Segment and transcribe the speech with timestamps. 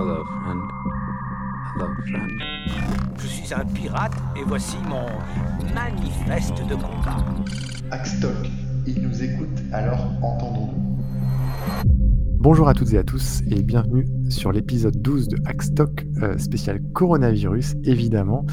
[0.00, 0.62] Hello, friend.
[1.74, 2.30] Hello, friend.
[3.18, 5.06] Je suis un pirate et voici mon
[5.74, 7.16] manifeste de combat.
[7.90, 8.30] Axtoc,
[8.86, 11.02] il nous écoute, alors entendons-nous.
[12.38, 16.80] Bonjour à toutes et à tous et bienvenue sur l'épisode 12 de Hackstock euh, spécial
[16.92, 18.46] coronavirus évidemment.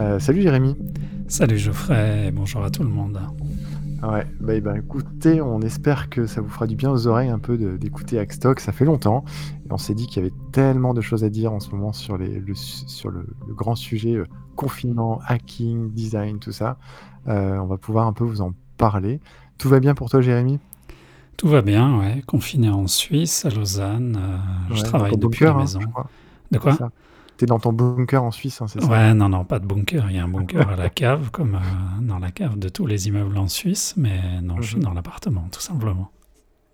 [0.00, 0.76] Euh, salut Jérémy.
[1.28, 3.18] Salut Geoffrey bonjour à tout le monde.
[4.02, 7.28] Ouais, bah, eh ben, écoutez, on espère que ça vous fera du bien aux oreilles
[7.28, 9.24] un peu d'écouter Hackstock, ça fait longtemps.
[9.66, 11.92] Et on s'est dit qu'il y avait tellement de choses à dire en ce moment
[11.92, 16.76] sur, les, le, su- sur le, le grand sujet euh, confinement, hacking, design, tout ça.
[17.28, 19.20] Euh, on va pouvoir un peu vous en parler.
[19.58, 20.58] Tout va bien pour toi Jérémy?
[21.36, 22.22] Tout va bien, ouais.
[22.26, 24.18] Confiné en Suisse, à Lausanne.
[24.20, 25.80] euh, je Ouais, travaille depuis la bunker, hein, maison.
[26.50, 26.78] de quoi?
[27.38, 28.86] T'es dans ton bunker en Suisse, hein, c'est ça?
[28.88, 30.04] Ouais, non, non, pas de bunker.
[30.10, 31.58] Il y a un bunker à la cave, comme
[32.02, 34.82] dans la cave de tous les immeubles en Suisse, mais non, je suis Mhm.
[34.82, 36.10] dans l'appartement, tout simplement.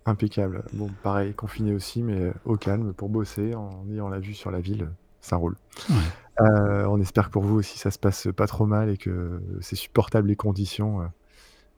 [0.07, 0.63] Impeccable.
[0.73, 4.51] Bon, pareil, confiné aussi, mais euh, au calme pour bosser en ayant la vue sur
[4.51, 5.57] la ville, ça roule.
[5.89, 5.95] Ouais.
[6.41, 9.41] Euh, on espère que pour vous aussi ça se passe pas trop mal et que
[9.59, 11.05] c'est supportable les conditions euh,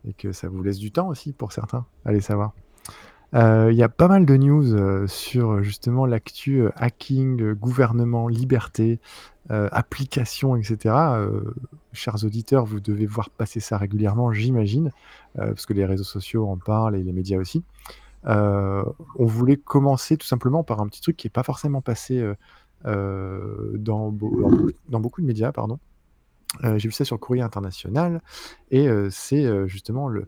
[0.08, 1.86] et que ça vous laisse du temps aussi pour certains.
[2.06, 2.54] Allez savoir.
[3.34, 7.56] Euh, Il y a pas mal de news euh, sur justement l'actu euh, hacking, euh,
[7.56, 9.00] gouvernement, liberté,
[9.52, 10.78] euh, applications, etc.
[10.86, 11.42] Euh,
[11.94, 14.92] chers auditeurs, vous devez voir passer ça régulièrement, j'imagine,
[15.38, 17.64] euh, parce que les réseaux sociaux en parlent et les médias aussi.
[18.26, 18.84] Euh,
[19.18, 22.36] on voulait commencer tout simplement par un petit truc qui n'est pas forcément passé euh,
[22.86, 25.80] euh, dans, beau- dans beaucoup- de médias, pardon.
[26.64, 28.22] J'ai vu ça sur le courrier international
[28.72, 30.28] et c'est justement le,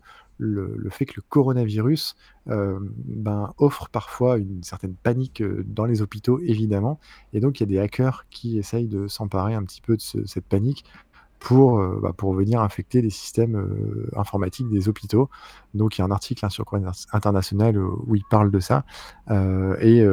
[0.92, 7.00] fait que le coronavirus ben, offre parfois une certaine panique dans les hôpitaux, évidemment.
[7.34, 10.02] Et donc, il y a des hackers qui essayent de s'emparer un petit peu de
[10.02, 10.86] ce- cette panique
[11.42, 15.30] pour, euh, bah, venir infecter les systèmes euh, informatiques des hôpitaux.
[15.74, 18.60] Donc, il y a un article hein, sur Courrier International euh, où il parle de
[18.60, 18.86] ça.
[19.82, 20.06] Et,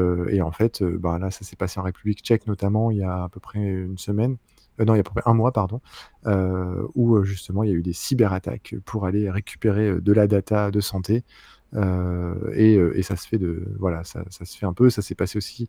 [0.43, 3.29] en fait, bah, là, ça s'est passé en République tchèque, notamment, il y a à
[3.29, 4.39] peu près une semaine.
[4.79, 5.81] Non, il y a à peu près un mois, pardon,
[6.95, 10.81] où justement il y a eu des cyberattaques pour aller récupérer de la data de
[10.81, 11.25] santé.
[11.75, 14.89] Et, ça se fait de voilà, ça, se fait un peu.
[14.89, 15.69] Ça s'est passé aussi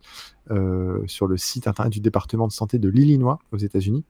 [1.06, 4.04] sur le site internet du département de santé de l'Illinois aux États-Unis.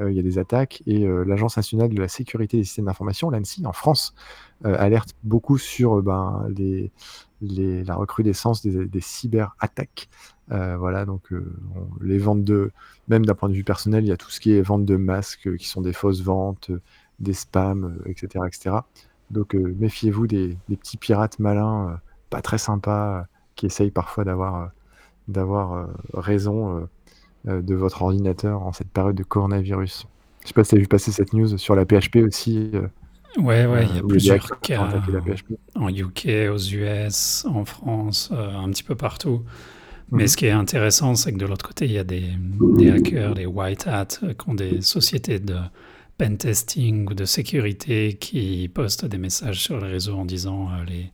[0.00, 2.86] Euh, il y a des attaques et euh, l'Agence nationale de la sécurité des systèmes
[2.86, 4.14] d'information, l'ANSI, en France,
[4.64, 6.48] euh, alerte beaucoup sur ben,
[7.40, 10.08] la recrudescence des, cyberattaques.
[10.48, 12.70] Voilà, donc on- les ventes de,
[13.08, 14.96] même d'un point de vue personnel, il y a tout ce qui est vente de
[14.96, 16.70] masques qui sont des fausses ventes,
[17.20, 18.76] des spams, etc., etc.
[19.30, 22.00] Donc méfiez-vous des, petits pirates malins,
[22.30, 23.26] pas très sympas,
[23.56, 26.88] qui essayent parfois d'avoir raison
[27.44, 30.06] de votre ordinateur en cette période de coronavirus.
[30.42, 32.70] Je sais pas si tu as vu passer cette news sur la PHP aussi.
[32.74, 32.88] euh,
[33.36, 35.54] Ouais, ouais, il y euh, a plusieurs cas PHP.
[35.74, 39.44] en UK, aux US, en France, euh, un petit peu partout.
[40.12, 40.28] Mais Mhm.
[40.28, 42.30] ce qui est intéressant, c'est que de l'autre côté, il y a des,
[42.76, 45.56] des hackers, des white hats, euh, qui ont des sociétés de
[46.18, 50.84] pen testing ou de sécurité qui postent des messages sur les réseaux en disant euh,
[50.86, 51.10] les,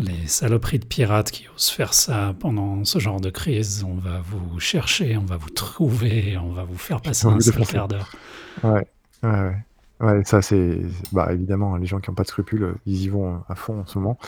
[0.00, 4.20] les saloperies de pirates qui osent faire ça pendant ce genre de crise, on va
[4.20, 8.16] vous chercher, on va vous trouver, on va vous faire passer un sale quart d'heure.
[8.62, 8.86] Ouais,
[9.22, 9.56] ouais, ouais.
[9.98, 13.42] Ouais, ça c'est, bah évidemment, les gens qui n'ont pas de scrupules, ils y vont
[13.48, 14.18] à fond en ce moment.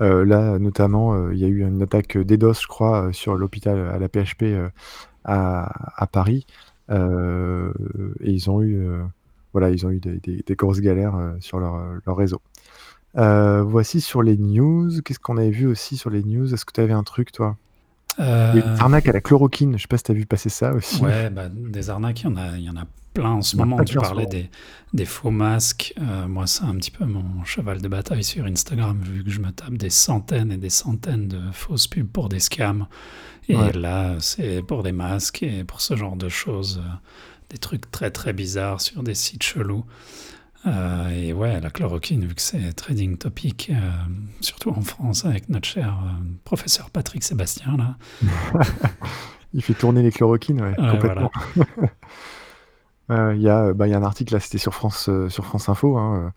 [0.00, 3.36] Euh, là, notamment, euh, il y a eu une attaque DDoS, je crois, euh, sur
[3.36, 4.68] l'hôpital à la PHP euh,
[5.24, 6.46] à, à Paris,
[6.90, 8.84] et ils ont eu,
[9.52, 12.40] voilà, ils ont eu des, des- des grosses galères sur leur, leur réseau.
[13.18, 14.90] Euh, voici sur les news.
[15.04, 16.52] Qu'est-ce qu'on avait vu aussi sur les news?
[16.52, 17.56] Est-ce que tu avais un truc, toi?
[18.18, 19.76] Il y a eu une Euh, arnaque à la chloroquine.
[19.76, 21.02] Je sais pas si tu as vu passer ça aussi.
[21.02, 22.84] Ouais, bah, des arnaques, il y en a, il y en a
[23.14, 23.82] plein en ce moment.
[23.84, 24.50] Tu parlais des,
[24.94, 25.94] des faux masques.
[26.00, 29.40] Euh, moi, c'est un petit peu mon cheval de bataille sur Instagram, vu que je
[29.40, 32.86] me tape des centaines et des centaines de fausses pubs pour des scams.
[33.48, 33.72] Et Ouais.
[33.72, 36.88] là, c'est pour des masques et pour ce genre de choses, euh,
[37.50, 39.84] des trucs très très bizarres sur des sites chelous.
[40.66, 43.90] Euh, et ouais, la chloroquine, vu que c'est trading topic, euh,
[44.40, 47.96] surtout en France avec notre cher euh, professeur Patrick Sébastien, là.
[49.54, 51.30] Il fait tourner les chloroquines, ouais, Ouais, complètement.
[53.34, 55.98] Il y a, bah, y a un article là, c'était sur France, sur France Info,
[55.98, 56.32] hein,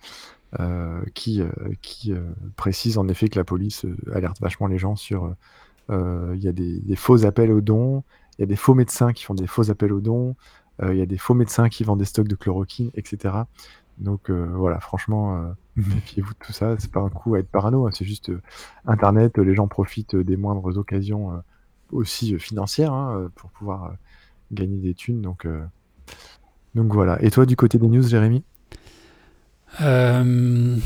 [1.13, 1.41] qui,
[1.81, 2.13] qui
[2.57, 5.33] précise en effet que la police alerte vachement les gens sur.
[5.89, 8.03] Il y a des, des faux appels aux dons,
[8.37, 10.35] il y a des faux médecins qui font des faux appels aux dons,
[10.83, 13.35] il y a des faux médecins qui vendent des stocks de chloroquine, etc.
[13.97, 16.75] Donc euh, voilà, franchement, euh, méfiez-vous de tout ça.
[16.79, 18.41] C'est pas un coup à être parano, hein, c'est juste euh,
[18.85, 19.37] Internet.
[19.37, 21.37] les gens profitent des moindres occasions euh,
[21.91, 23.89] aussi euh, financières hein, pour pouvoir euh,
[24.51, 25.21] gagner des thunes.
[25.21, 25.63] Donc, euh,
[26.75, 27.21] donc voilà.
[27.23, 28.43] Et toi, du côté des news, Jérémy?
[29.81, 30.77] Euh,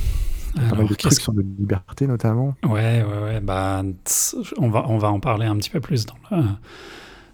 [0.69, 2.55] Pas mal alors, de qu'est-ce trucs sur de liberté notamment.
[2.63, 3.39] Ouais, ouais, ouais.
[3.41, 6.43] Bah, tss, on va, on va en parler un petit peu plus dans le,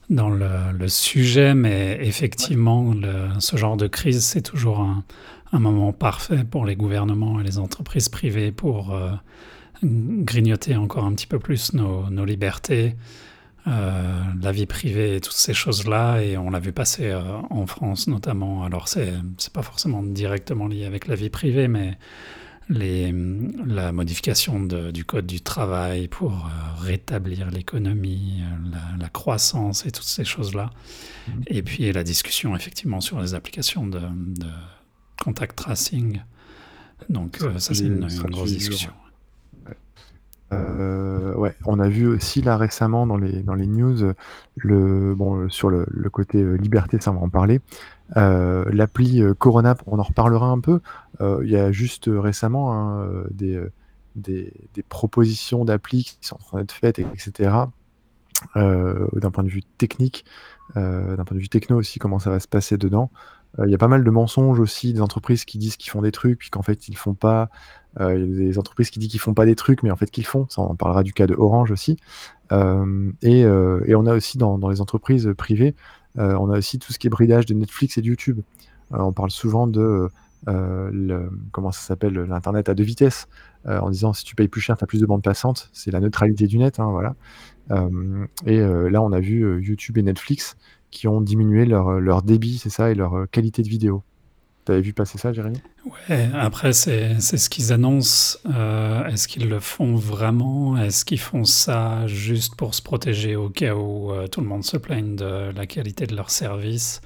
[0.10, 5.04] dans le, le sujet, mais effectivement, le- ce genre de crise, c'est toujours un,
[5.52, 9.12] un moment parfait pour les gouvernements et les entreprises privées pour euh,
[9.84, 12.96] grignoter encore un petit peu plus nos, nos libertés,
[13.68, 16.22] euh, la vie privée et toutes ces choses-là.
[16.22, 18.64] Et on l'a vu passer euh, en France notamment.
[18.64, 19.14] Alors, c'est
[19.54, 21.98] pas forcément directement lié avec la vie privée, mais
[22.68, 23.14] les,
[23.66, 26.50] la modification de- du code du travail pour
[26.80, 30.72] rétablir l'économie, la, la croissance et toutes ces choses-là.
[31.28, 31.44] Mhm.
[31.48, 34.48] Et puis la discussion effectivement sur les applications de, de
[35.25, 36.22] contact tracing.
[37.10, 38.92] Donc Ça, euh, ça c'est une, grosse discussion.
[40.54, 44.13] Euh, ouais, on a vu aussi là récemment dans les, dans les news
[44.56, 47.62] le, bon, sur le, le côté euh, liberté, ça on va en parler.
[48.16, 50.80] Euh, L'appli euh, Corona, on en reparlera un peu.
[51.19, 53.60] Euh, Il y a juste euh, récemment hein, des,
[54.16, 57.66] des, des propositions d'appli qui sont en train d'être faites, etc.
[58.57, 60.25] Euh, d'un point de vue technique,
[60.77, 63.10] euh, d'un point de vue techno aussi, comment ça va se passer dedans.
[63.60, 66.02] Euh, Il y a pas mal de mensonges aussi, des entreprises qui disent qu'ils font
[66.02, 67.50] des trucs, puis qu'en fait ils font pas.
[68.00, 69.96] Euh, Il y a des entreprises qui disent qu'ils font pas des trucs, mais en
[69.96, 70.48] fait qu'ils font.
[70.57, 71.98] On parlera du cas de Orange aussi.
[72.52, 73.46] Euh, et,
[73.96, 75.75] on a aussi dans, les entreprises privées,
[76.18, 78.42] on a aussi tout ce qui est bridage de Netflix et de YouTube.
[78.92, 80.10] On parle souvent de
[81.51, 83.28] comment ça s'appelle l'internet à deux vitesses,
[83.68, 85.69] en disant si tu payes plus cher, tu as plus de bande passante.
[85.74, 87.16] C'est la neutralité du net, hein, voilà.
[88.46, 90.56] Et là, on a vu YouTube et Netflix
[90.92, 94.04] qui ont diminué leur, leur débit, c'est ça, et leur euh, qualité de vidéo.
[94.66, 95.62] T'avais vu passer ça, Jérémy?
[96.10, 98.40] Ouais, après, c'est ce qu'ils annoncent.
[98.52, 100.78] Euh, Est-ce qu'ils le font vraiment?
[100.78, 104.64] Est-ce qu'ils font ça juste pour se protéger au cas où euh, tout le monde
[104.64, 107.02] se plaigne de la qualité de leur service?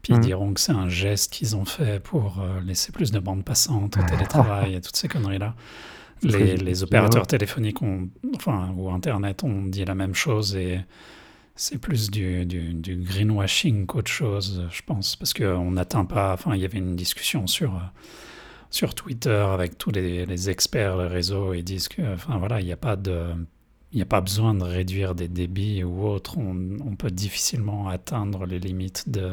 [0.00, 0.22] Puis ils Mhm.
[0.22, 3.98] diront que c'est un geste qu'ils ont fait pour euh, laisser plus de bandes passantes
[3.98, 5.54] au télétravail et toutes ces conneries-là.
[6.22, 10.80] Les, les opérateurs téléphoniques ont, enfin, ou Internet ont dit la même chose et
[11.54, 12.46] c'est plus du,
[13.02, 16.32] greenwashing qu'autre chose, je pense, parce qu'on n'atteint pas.
[16.32, 17.80] Enfin, il y avait une discussion sur, euh,
[18.70, 22.66] sur Twitter avec tous les, experts, les réseaux, et ils disent que, enfin voilà, il
[22.66, 26.38] n'y a pas a pas besoin de réduire des débits ou autre.
[26.38, 29.32] On, peut difficilement atteindre les limites de,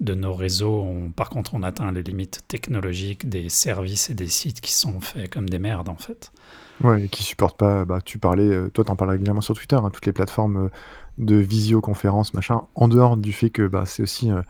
[0.00, 0.86] de nos réseaux.
[1.16, 5.32] Par contre, on atteint les limites technologiques des services et des sites qui sont faits
[5.32, 6.30] comme des merdes, en fait.
[6.82, 7.84] Ouais, et qui supportent pas.
[7.84, 10.68] Bah, tu parlais, euh, toi, t'en parles régulièrement sur Twitter, hein, toutes les plateformes euh,
[11.18, 14.42] de visioconférence, machin, en dehors du fait que bah, c'est aussi euh,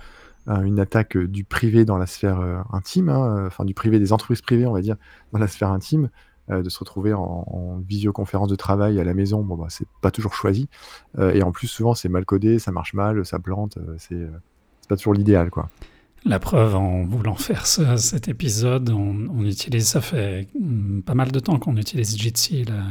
[0.46, 3.98] un- une attaque euh, du privé dans la sphère euh, intime, hein, enfin du privé
[3.98, 4.96] des entreprises privées, on va dire,
[5.32, 6.08] dans la sphère intime,
[6.50, 10.10] de se retrouver en, en visioconférence de travail à la maison, bon, bah, c'est pas
[10.10, 10.68] toujours choisi.
[11.18, 14.28] Et en plus, souvent, c'est mal codé, ça marche mal, ça plante, c'est
[14.86, 15.70] pas toujours l'idéal, quoi.
[16.26, 21.14] La preuve, en voulant faire ce- cet épisode, on, on utilise, ça fait mm, pas
[21.14, 22.82] mal de temps qu'on utilise Jitsi, la,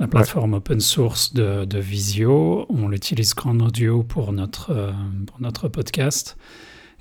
[0.00, 2.66] la plateforme open source de, de Visio.
[2.68, 4.90] On l'utilise qu'en audio pour notre, euh,
[5.28, 6.36] pour notre podcast.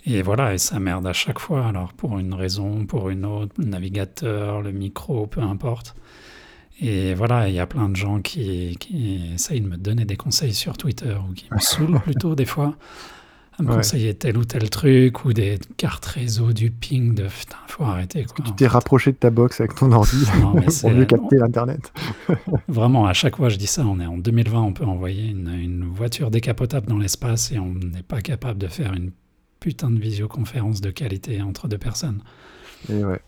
[0.05, 1.65] Et voilà, et ça merde à chaque fois.
[1.65, 5.95] Alors, pour une raison, pour une autre, le navigateur, le micro, peu importe.
[6.79, 10.17] Et voilà, il y a plein de gens qui, qui essayent de me donner des
[10.17, 12.75] conseils sur Twitter ou qui me saoulent plutôt des fois
[13.57, 13.75] à me Ouais.
[13.77, 18.25] conseiller tel ou tel truc ou des cartes réseau du ping de putain, faut arrêter
[18.25, 18.43] quoi.
[18.45, 21.91] Tu t'es rapproché de ta box avec ton ordi Non, mais pour mieux capter l'Internet.
[22.67, 25.49] Vraiment, à chaque fois je dis ça, on est en 2020, on peut envoyer une,
[25.49, 29.11] une voiture décapotable dans l'espace et on n'est pas capable de faire une
[29.59, 32.21] putain de visioconférence de qualité entre deux personnes.
[32.89, 33.19] Et ouais,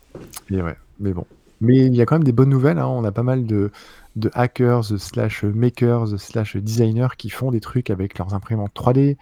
[0.51, 1.25] et ouais, mais bon.
[1.61, 2.85] Mais il y a quand même des bonnes nouvelles, hein.
[2.87, 3.71] On a pas mal de,
[4.15, 9.17] de hackers, slash makers, slash designers qui font des trucs avec leurs imprimantes 3D.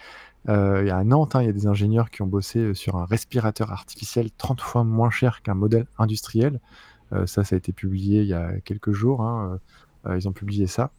[0.48, 2.74] Euh, il y a à Nantes, hein, il y a des ingénieurs qui ont bossé
[2.74, 6.60] sur un respirateur artificiel 30 fois moins cher qu'un modèle industriel.
[7.14, 9.22] Euh, ça, ça a été publié il y a quelques jours.
[9.22, 9.60] hein.
[10.08, 10.92] Euh, ils ont publié ça.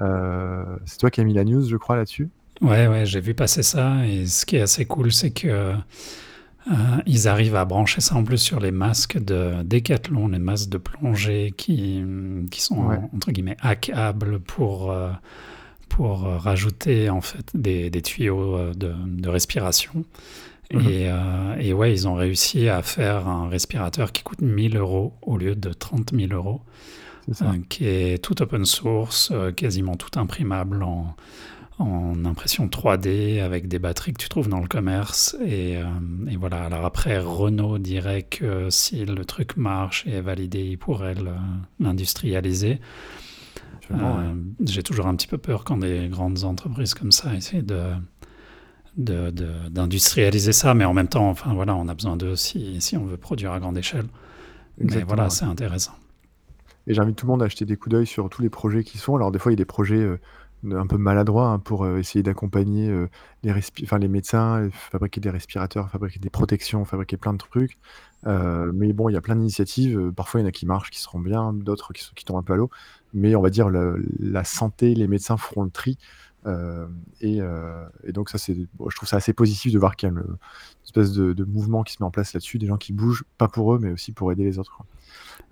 [0.00, 2.30] Euh, c'est toi qui as mis la news, je crois, là-dessus?
[2.60, 5.74] Ouais, ouais, j'ai vu passer ça et ce qui est assez cool, c'est que euh,
[7.04, 10.78] ils arrivent à brancher ça en plus sur les masques de Decathlon, les masques de
[10.78, 12.02] plongée qui,
[12.50, 12.98] qui sont Ouais.
[13.12, 15.10] entre guillemets hackables pour, euh,
[15.88, 20.04] pour euh, rajouter en fait des, des tuyaux euh, de, de respiration.
[20.72, 20.80] Mhm.
[20.88, 25.12] Et, euh, et ouais, ils ont réussi à faire un respirateur qui coûte 1000 euros
[25.22, 26.62] au lieu de 30 000 euros
[27.42, 31.14] euh, qui est tout open source, euh, quasiment tout imprimable en,
[31.78, 35.36] en impression 3D avec des batteries que tu trouves dans le commerce.
[35.46, 35.72] Et,
[36.30, 40.78] et voilà, alors après, Renault dirait que si le truc marche et est validé, il
[40.78, 41.30] pourrait le-
[43.90, 43.98] ouais.
[44.00, 47.92] Euh, J'ai toujours un petit peu peur quand des grandes entreprises comme ça essaient de
[48.96, 53.04] d'industrialiser ça, mais en même temps, enfin voilà, on a besoin d'eux si, si on
[53.04, 54.06] veut produire à grande échelle.
[54.78, 55.30] Mais voilà, ouais.
[55.30, 55.94] c'est intéressant.
[56.86, 58.98] Et j'invite tout le monde à jeter des coups d'œil sur tous les projets qui
[58.98, 59.16] sont.
[59.16, 60.20] Alors des fois, il y a des projets euh,
[60.70, 62.88] un peu maladroit hein, pour essayer d'accompagner
[63.42, 67.76] les, enfin, les médecins, fabriquer des respirateurs, fabriquer des protections, fabriquer plein de trucs.
[68.24, 70.12] mais bon, il y a plein d'initiatives.
[70.14, 72.42] Parfois, il y en a qui marchent, qui seront bien, d'autres qui, qui tombent un
[72.42, 72.70] peu à l'eau.
[73.14, 75.98] Mais on va dire la santé, les médecins feront le tri.
[77.20, 80.14] Et, et, donc ça, c'est, je trouve ça assez positif de voir qu'il y a
[80.14, 80.36] une
[80.84, 83.74] espèce de, mouvement qui se met en place là-dessus, des gens qui bougent, pas pour
[83.74, 84.78] eux, mais aussi pour aider les autres.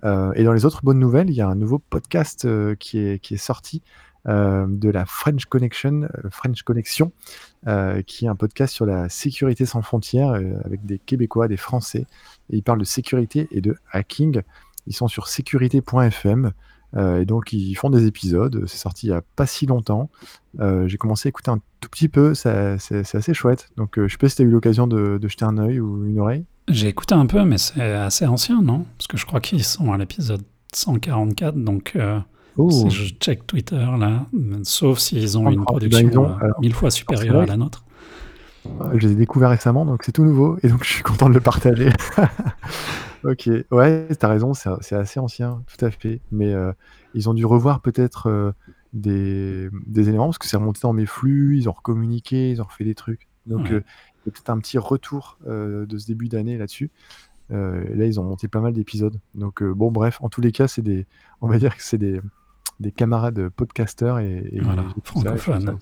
[0.04, 3.82] et dans les autres bonnes nouvelles, il y a un nouveau podcast qui, est, sorti
[4.28, 7.10] euh, de la French Connection, euh, French Connection,
[7.66, 10.30] euh, qui est un podcast sur la sécurité sans frontières
[10.64, 12.06] avec des Québécois, des Français.
[12.50, 14.42] Et ils parlent de sécurité et de hacking.
[14.86, 16.52] Ils sont sur sécurité.fm.
[16.96, 18.64] et donc ils font des épisodes.
[18.66, 20.10] C'est sorti il n'y a pas si longtemps.
[20.58, 22.34] J'ai commencé à écouter un tout petit peu.
[22.34, 22.78] C'est
[23.14, 23.68] assez chouette.
[23.76, 26.06] Donc je sais pas si tu as eu l'occasion de, de, jeter un œil ou
[26.06, 26.44] une oreille.
[26.68, 28.84] J'ai écouté un peu, mais c'est assez ancien, non?
[28.98, 30.42] Parce que je crois qu'ils sont à l'épisode
[30.74, 31.56] 144.
[31.56, 31.96] Donc
[32.70, 34.26] si je check Twitter là,
[34.62, 37.84] sauf s'ils ont une production euh, mille fois supérieure à la nôtre.
[38.94, 41.34] Je les ai découverts récemment, donc c'est tout nouveau, et donc je suis content de
[41.34, 41.90] le partager.
[43.24, 46.20] ok, ouais, t'as raison, c'est assez ancien, tout à fait.
[46.30, 46.72] Mais euh,
[47.14, 48.52] ils ont dû revoir peut-être euh,
[48.92, 52.64] des, des, éléments, parce que c'est remonté dans mes flux, ils ont recommuniqué, ils ont
[52.64, 53.28] refait des trucs.
[53.46, 53.80] Donc il y a
[54.24, 56.90] peut-être un petit retour de ce début d'année là-dessus.
[57.50, 59.18] là, ils ont monté pas mal d'épisodes.
[59.34, 61.06] Donc bon, bref, en tous les cas, c'est des,
[61.40, 62.20] on va dire que c'est des,
[62.78, 64.60] des camarades podcasteurs et,
[65.02, 65.78] francophones.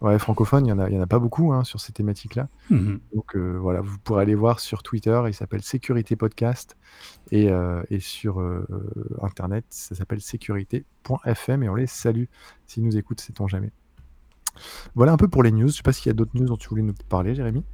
[0.00, 2.48] Ouais, francophones, il n'y en, a, y en a pas beaucoup hein, sur ces thématiques-là.
[2.70, 3.00] Mhm.
[3.14, 6.76] Donc euh, voilà, vous pourrez aller voir sur Twitter, il s'appelle Sécurité Podcast.
[7.32, 8.66] Et, euh, et sur euh,
[9.22, 11.62] Internet, ça s'appelle sécurité.fm.
[11.62, 12.24] Et on les salue
[12.66, 13.72] s'ils nous écoutent, sait-on jamais.
[14.94, 15.60] Voilà un peu pour les news.
[15.60, 17.64] Je ne sais pas s'il y a d'autres news dont tu voulais nous parler, Jérémy.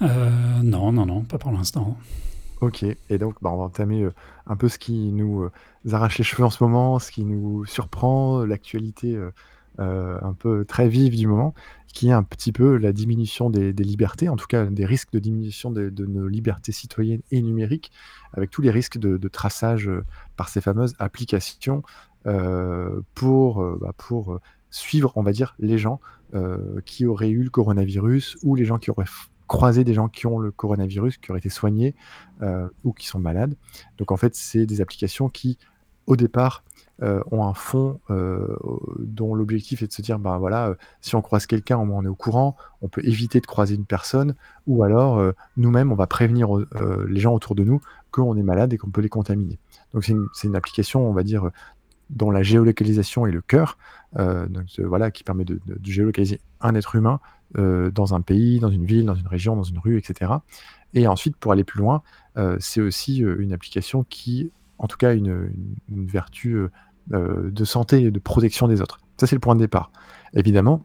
[0.00, 1.98] non, non, non, pas pour l'instant.
[2.60, 4.08] Ok, et donc bah, on va entamer
[4.46, 5.50] un peu ce qui nous
[5.92, 9.18] arrache les cheveux en ce moment, ce qui nous surprend, l'actualité
[9.78, 11.54] un peu très vive du moment,
[11.92, 15.18] qui est un petit peu la diminution des, libertés, en tout cas des risques de
[15.18, 17.92] diminution de, nos libertés citoyennes et numériques,
[18.32, 19.90] avec tous les risques de, traçage
[20.36, 21.82] par ces fameuses applications
[23.14, 24.40] pour, bah, pour
[24.70, 26.00] suivre, on va dire, les gens
[26.84, 29.04] qui auraient eu le coronavirus ou les gens qui auraient
[29.46, 31.94] croiser des gens qui ont le coronavirus, qui auraient été soignés
[32.42, 33.56] euh, ou qui sont malades.
[33.98, 35.58] Donc en fait, c'est des applications qui,
[36.06, 36.64] au départ,
[37.02, 38.56] euh, ont un fond euh,
[38.98, 42.14] dont l'objectif est de se dire, ben voilà, si on croise quelqu'un, on est au
[42.14, 44.34] courant, on peut éviter de croiser une personne,
[44.66, 45.22] ou alors
[45.56, 46.48] nous-mêmes, on va prévenir
[47.06, 49.58] les gens autour de nous qu'on est malade et qu'on peut les contaminer.
[49.92, 51.50] Donc c'est une, application, on va dire,
[52.10, 53.78] dont la géolocalisation est le cœur,
[54.16, 57.20] donc, voilà, qui permet de, géolocaliser un être humain
[57.56, 60.32] euh, dans un pays, dans une ville, dans une région, dans une rue, etc.
[60.92, 62.02] Et ensuite, pour aller plus loin,
[62.36, 65.50] euh, c'est aussi euh, une application qui, en tout cas, une,
[65.88, 66.66] vertu
[67.08, 68.98] de santé et de protection des autres.
[69.18, 69.90] Ça, c'est le point de départ.
[70.34, 70.82] Évidemment,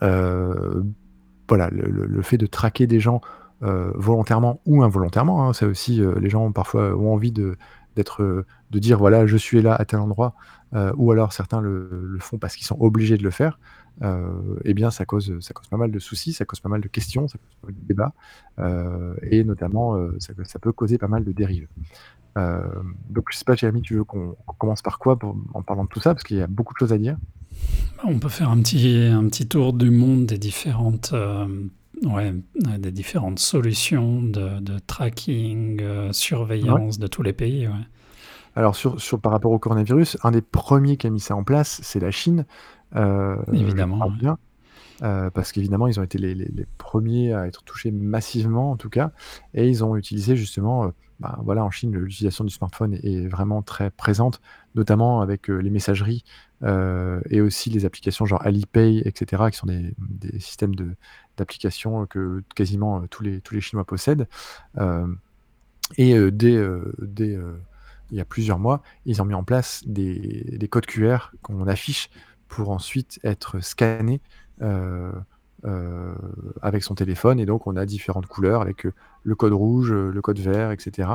[0.00, 3.20] voilà, le, fait de traquer des gens
[3.60, 7.56] volontairement ou involontairement, hein, ça aussi, les gens parfois ont envie de
[7.94, 10.34] d'être de dire voilà je suis là à tel endroit
[10.96, 13.58] ou alors certains le font parce qu'ils sont obligés de le faire
[14.00, 16.80] euh, eh bien, ça cause, ça cause pas mal de soucis, ça cause pas mal
[16.80, 18.12] de questions, ça cause pas mal de débats,
[18.58, 21.68] euh, et notamment, euh, ça, peut causer pas mal de dérives.
[22.36, 25.18] Donc, je sais pas, Jérémy, tu veux qu'on commence par quoi
[25.54, 27.16] en parlant de tout ça, parce qu'il y a beaucoup de choses à dire.
[28.04, 31.14] On peut faire un petit, un petit tour du monde des différentes,
[32.02, 32.34] ouais,
[32.78, 37.68] des différentes solutions de, de tracking, surveillance de tous les pays.
[37.68, 37.74] Ouais.
[38.54, 41.44] Alors, sur, sur, par rapport au coronavirus, un des premiers qui a mis ça en
[41.44, 42.44] place, c'est la Chine.
[42.94, 44.10] Euh, Évidemment.
[44.10, 44.38] Bien,
[45.02, 48.90] euh, parce qu'évidemment, ils ont été les, les, premiers à être touchés massivement, en tout
[48.90, 49.12] cas,
[49.54, 50.88] et ils ont utilisé justement, euh,
[51.22, 54.40] bah, voilà, en Chine, l'utilisation du smartphone est, vraiment très présente,
[54.74, 56.24] notamment avec les messageries
[57.30, 60.74] et aussi les applications genre Alipay, etc., qui sont des, systèmes
[61.36, 64.28] d'applications que quasiment tous les, tous les Chinois possèdent.
[65.96, 66.64] et dès,
[66.98, 67.38] dès
[68.12, 71.66] il y a plusieurs mois, ils ont mis en place des, des codes QR qu'on
[71.66, 72.10] affiche
[72.46, 74.20] pour ensuite être scanné
[74.60, 75.10] euh,
[75.64, 76.14] euh,
[76.60, 77.40] avec son téléphone.
[77.40, 78.92] Et donc, on a différentes couleurs avec euh,
[79.22, 81.08] le code rouge, le code vert, etc.,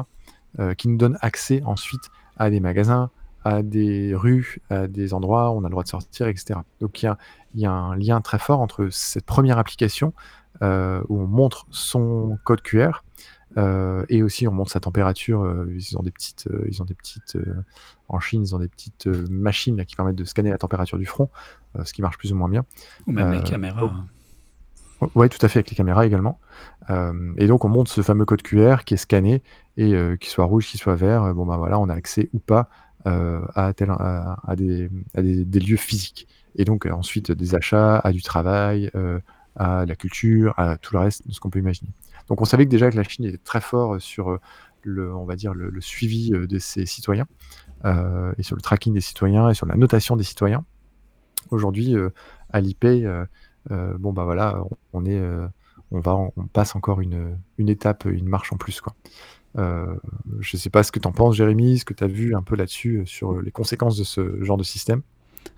[0.76, 3.12] qui nous donnent accès ensuite à des magasins,
[3.44, 6.62] à des rues, à des endroits où on a le droit de sortir, etc.
[6.82, 7.18] Donc, il y a,
[7.54, 10.14] y a, un lien très fort entre cette première application
[10.62, 13.04] où on montre son code QR
[13.58, 15.42] euh, et aussi, on montre sa température.
[15.42, 17.38] Euh, ils ont des petites, euh, ils ont des petites
[18.08, 21.06] en Chine, ils ont des petites machines là, qui permettent de scanner la température du
[21.06, 21.30] front,
[21.84, 22.66] ce qui marche plus ou moins bien.
[23.08, 23.92] Ou même les caméras.
[25.16, 26.40] Oui, tout à fait, avec les caméras également.
[27.38, 29.44] et donc, on montre ce fameux code QR qui est scanné
[29.78, 31.34] et qu'il soit rouge, qu'il soit vert.
[31.34, 32.70] bon, ben voilà, on a accès ou pas
[33.06, 36.28] à, tel, à, des, des, lieux physiques.
[36.56, 38.92] Et donc ensuite des achats, à du travail,
[39.56, 41.92] à la culture, à tout le reste de ce qu'on peut imaginer.
[42.30, 44.40] Donc on savait que déjà que la Chine était très fort sur
[44.84, 47.28] le, on va dire, le, suivi de ses citoyens
[47.86, 50.66] et sur le tracking des citoyens et sur la notation des citoyens.
[51.52, 51.96] Aujourd'hui,
[52.52, 53.06] Alipay,
[53.70, 54.62] bon bah voilà,
[54.94, 55.22] on, est,
[55.92, 58.94] on va, on passe encore une, une étape, une marche en plus quoi.
[59.56, 62.36] je ne sais pas ce que tu en penses, Jérémy, ce que tu as vu
[62.36, 65.02] un peu là-dessus sur les conséquences de ce genre de système.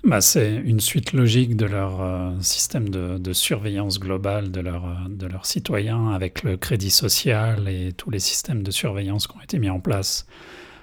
[0.04, 4.94] Bah, c'est une suite logique de leur euh, système de, surveillance globale de, leur, euh,
[5.10, 9.42] de leurs citoyens avec le crédit social et tous les systèmes de surveillance qui ont
[9.42, 10.26] été mis en place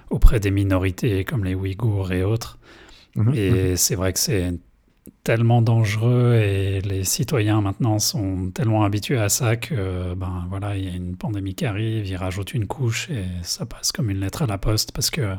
[0.09, 2.59] auprès des minorités comme les Ouïghours et autres.
[3.15, 3.75] Mhm, et mhm.
[3.75, 4.53] c'est vrai que c'est
[5.27, 10.85] tellement dangereux et les citoyens maintenant sont tellement habitués à ça que ben voilà il
[10.85, 14.21] y a une pandémie qui arrive, ils rajoutent une couche et ça passe comme une
[14.21, 15.35] lettre à la poste parce que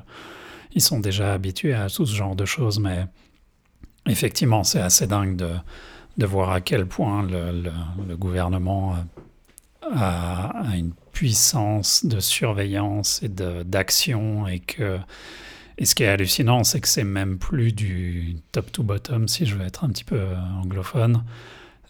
[0.74, 2.78] ils sont déjà habitués à tout ce genre de choses.
[2.78, 3.06] Mais
[4.08, 5.50] Effectivement, c'est assez dingue de,
[6.16, 7.62] de, voir à quel point le,
[8.06, 8.96] le, gouvernement
[9.82, 14.98] a, une puissance de surveillance et d'action et que
[15.78, 19.46] et ce qui est hallucinant, c'est que c'est même plus du top to bottom, si
[19.46, 20.20] je veux être un petit peu
[20.62, 21.22] anglophone.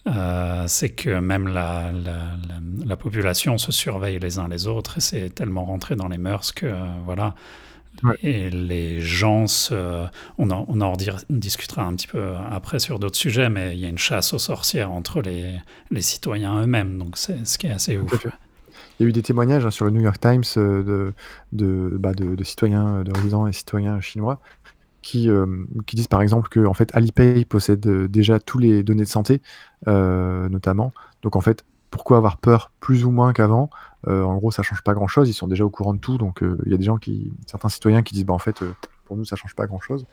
[0.07, 2.37] Euh, c'est que même la, la,
[2.85, 6.53] la, population se surveille les uns les autres et c'est tellement rentré dans les mœurs
[6.53, 7.35] que voilà,
[8.23, 9.45] et les gens,
[10.37, 10.95] on, en, on en
[11.29, 14.39] discutera un petit peu après sur d'autres sujets, mais il y a une chasse aux
[14.39, 15.55] sorcières entre les,
[15.91, 18.25] les citoyens eux-mêmes, donc c'est ce qui est assez ouf.
[18.99, 21.13] Il y a eu des témoignages hein, sur le New York Times euh,
[21.53, 24.41] bah de, citoyens, de résidents et citoyens chinois
[25.01, 25.45] qui, euh,
[25.87, 29.09] qui disent par exemple que en fait, Alipay possède euh, déjà tous les données de
[29.09, 29.41] santé,
[29.85, 30.91] notamment.
[31.21, 33.69] Donc en fait, pourquoi avoir peur plus ou moins qu'avant?
[34.07, 35.29] En gros, ça change pas grand-chose.
[35.29, 36.17] Ils sont déjà au courant de tout.
[36.17, 38.63] Donc, il y a des gens qui, certains citoyens qui disent, bah en fait,
[39.03, 40.05] pour nous, ça change pas grand-chose.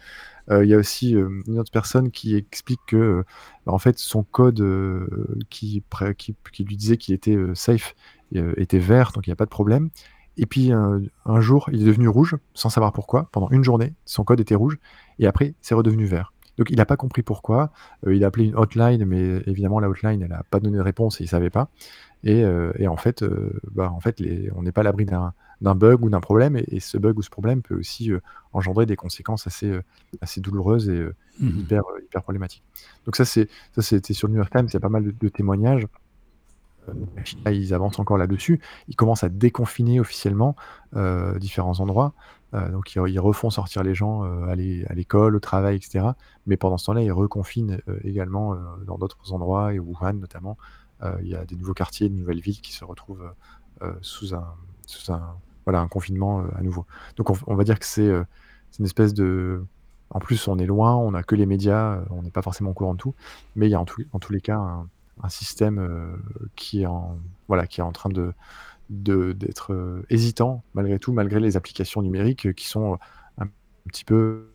[0.50, 3.24] Il y a aussi une autre personne qui explique que,
[3.64, 4.64] bah, en fait, son code
[5.50, 5.84] qui,
[6.58, 7.94] lui disait qu'il était safe
[8.32, 9.90] était vert, donc il n'y a pas de problème.
[10.36, 13.28] Et puis un jour, il est devenu rouge, sans savoir pourquoi.
[13.32, 14.78] Pendant une journée, son code était rouge,
[15.18, 16.32] et après, c'est redevenu vert.
[16.58, 17.70] Donc il n'a pas compris pourquoi.
[18.06, 20.82] Euh, il a appelé une hotline, mais évidemment la hotline, elle n'a pas donné de
[20.82, 21.68] réponse et il ne savait pas.
[22.24, 24.22] Et, euh, en fait, euh, bah, en fait
[24.54, 26.56] on n'est pas à l'abri d'un bug ou d'un problème.
[26.56, 28.10] Et, ce bug ou ce problème peut aussi
[28.52, 29.78] engendrer des conséquences assez,
[30.20, 31.04] assez douloureuses et
[31.40, 32.64] mmh hyper, hyper problématiques.
[33.04, 35.86] Donc ça, c'était sur le New York Times, il y a pas mal de, témoignages.
[37.46, 38.60] Ils avancent encore là-dessus.
[38.88, 40.56] Ils commencent à déconfiner officiellement
[41.38, 42.14] différents endroits.
[42.54, 44.54] Euh, donc ils, refont sortir les gens euh, à
[44.94, 46.06] l'école, au travail, etc.
[46.46, 50.56] Mais pendant ce temps-là, ils reconfinent euh, également dans d'autres endroits, et Wuhan notamment.
[51.20, 53.30] il y a des nouveaux quartiers, de nouvelles villes qui se retrouvent
[54.00, 54.54] sous un,
[54.86, 56.86] sous un, voilà, un confinement à nouveau.
[57.16, 58.10] Donc on, va dire que c'est
[58.78, 59.64] une espèce de...
[60.10, 62.74] En plus, on est loin, on n'a que les médias, on n'est pas forcément au
[62.74, 63.14] courant de tout,
[63.56, 64.88] mais il y a en, en tous les cas un,
[65.22, 66.18] un système
[66.56, 68.32] qui, est en, voilà, qui est en train de,
[68.88, 72.96] d'être euh, hésitant malgré tout, malgré les applications numériques qui sont euh,
[73.38, 73.48] un,
[73.88, 74.48] petit peu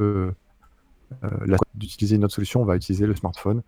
[0.00, 0.32] euh,
[1.74, 3.62] d'utiliser une autre solution, on va utiliser le smartphone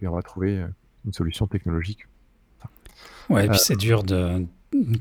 [0.00, 0.64] et on va trouver
[1.04, 2.06] une solution technologique.
[3.28, 4.46] Ouais, et puis c'est dur de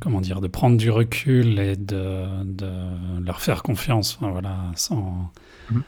[0.01, 4.17] comment dire de prendre du recul et de, de leur faire confiance.
[4.19, 5.31] voilà, sans.
[5.71, 5.79] Mmh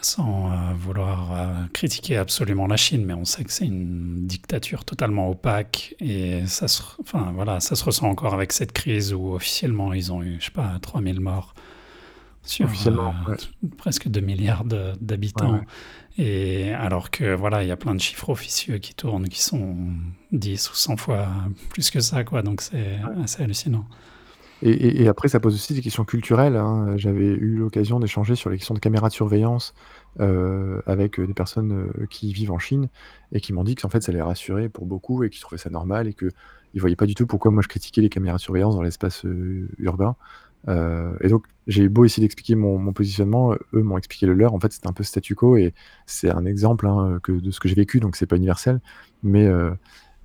[0.00, 4.84] sans euh, vouloir euh, critiquer absolument la Chine, mais on sait que c'est une dictature
[4.84, 9.32] totalement opaque et ça se, enfin, voilà, ça se ressent encore avec cette crise où
[9.34, 11.54] officiellement ils ont eu, je sais pas, 3000 morts
[12.42, 13.36] sur euh,
[13.76, 15.60] presque 2 milliards d'habitants.
[16.16, 19.76] Et alors que voilà, il y a plein de chiffres officieux qui tournent qui sont
[20.32, 21.28] 10 ou 100 fois
[21.70, 22.42] plus que ça, quoi.
[22.42, 23.86] Donc c'est assez hallucinant.
[24.62, 26.56] Et, après, ça pose aussi des questions culturelles.
[26.56, 26.96] Hein.
[26.96, 29.72] J'avais eu l'occasion d'échanger sur les questions de caméras de surveillance
[30.18, 32.88] euh, avec euh, des personnes euh, qui vivent en Chine
[33.30, 35.70] et qui m'ont dit qu'en fait, ça les rassurait pour beaucoup et qu'ils trouvaient ça
[35.70, 36.32] normal et qu'ils
[36.74, 39.24] ne voyaient pas du tout pourquoi moi je critiquais les caméras de surveillance dans l'espace
[39.78, 40.16] urbain.
[40.66, 44.54] et donc, j'ai beau essayer d'expliquer mon, positionnement, eux m'ont expliqué le leur.
[44.54, 45.72] En fait, c'était un peu statu quo et
[46.06, 48.80] c'est un exemple hein, que, de ce que j'ai vécu, donc c'est pas universel.
[49.22, 49.48] Mais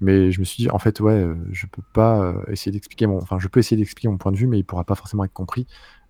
[0.03, 3.07] mais je me suis dit, en fait, ouais, euh, je peux pas euh, essayer d'expliquer
[3.07, 5.23] mon, enfin, je peux essayer d'expliquer mon point de vue, mais il pourra pas forcément
[5.23, 5.65] être compris.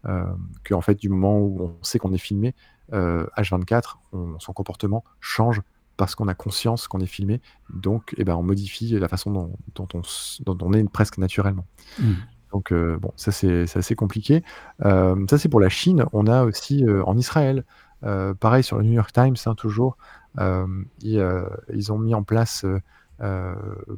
[0.05, 0.25] Euh,
[0.63, 2.55] que en fait, du moment où on sait qu'on est filmé,
[2.91, 3.95] H24,
[4.39, 5.61] son comportement change
[5.97, 7.39] parce qu'on a conscience qu'on est filmé.
[7.73, 10.01] Donc, eh ben, on modifie la façon dont, dont, on,
[10.43, 11.65] dont on, est presque naturellement.
[11.99, 12.11] Mmh.
[12.51, 14.43] Donc, bon, ça c'est assez compliqué.
[14.81, 16.05] ça c'est pour la Chine.
[16.13, 17.63] On a aussi en Israël,
[18.01, 19.97] pareil sur le New York Times, hein, toujours,
[20.39, 22.79] ils, ils, ont mis en place euh,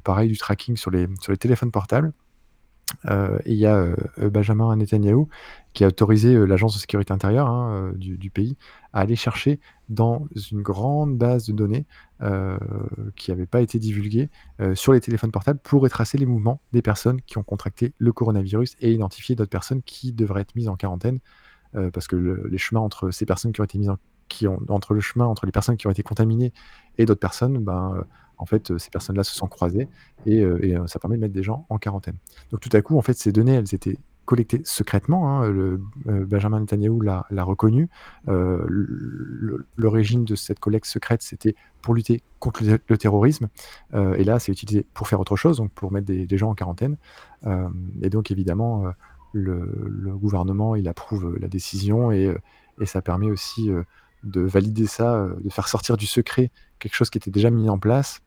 [0.04, 2.13] pareil, du tracking sur les, sur téléphones portables.
[3.08, 3.95] Euh, et il y a euh,
[4.30, 5.25] Benjamin Netanyahu
[5.73, 8.56] qui a autorisé l'agence de sécurité intérieure hein, du, pays
[8.93, 11.86] à aller chercher dans une grande base de données
[13.17, 14.30] qui n'avait pas été divulguée
[14.73, 18.78] sur les téléphones portables pour retracer les mouvements des personnes qui ont contracté le coronavirus
[18.80, 21.19] et identifier d'autres personnes qui devraient être mises en quarantaine
[21.91, 23.91] parce que le, les chemins entre ces personnes qui ont été mises
[24.69, 26.54] entre le chemin entre les personnes qui ont été contaminées
[26.97, 28.04] et d'autres personnes, ben, euh,
[28.38, 29.88] en fait, euh, ces personnes-là se sont croisées
[30.26, 32.15] et, euh, ça permet de mettre des gens en quarantaine.
[32.52, 35.43] Donc tout à coup, en fait, ces données, elles étaient collectées secrètement.
[35.43, 37.89] Hein, Benjamin Netanyahu l'a reconnu.
[39.78, 43.50] L'origine de cette collecte secrète, c'était pour lutter contre le, terrorisme.
[43.93, 46.98] et là, c'est utilisé pour faire autre chose, donc pour mettre des, gens en quarantaine.
[48.02, 48.86] et donc, évidemment,
[49.32, 52.36] le, gouvernement, il approuve la décision et,
[52.84, 53.69] ça permet aussi
[54.26, 57.69] de valider ça, euh, de faire sortir du secret quelque chose qui était déjà mis
[57.69, 58.21] en place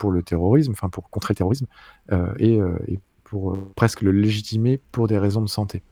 [0.00, 1.66] pour le terrorisme, enfin pour contrer le terrorisme,
[2.10, 5.84] euh, euh, et, pour presque le légitimer pour des raisons de santé.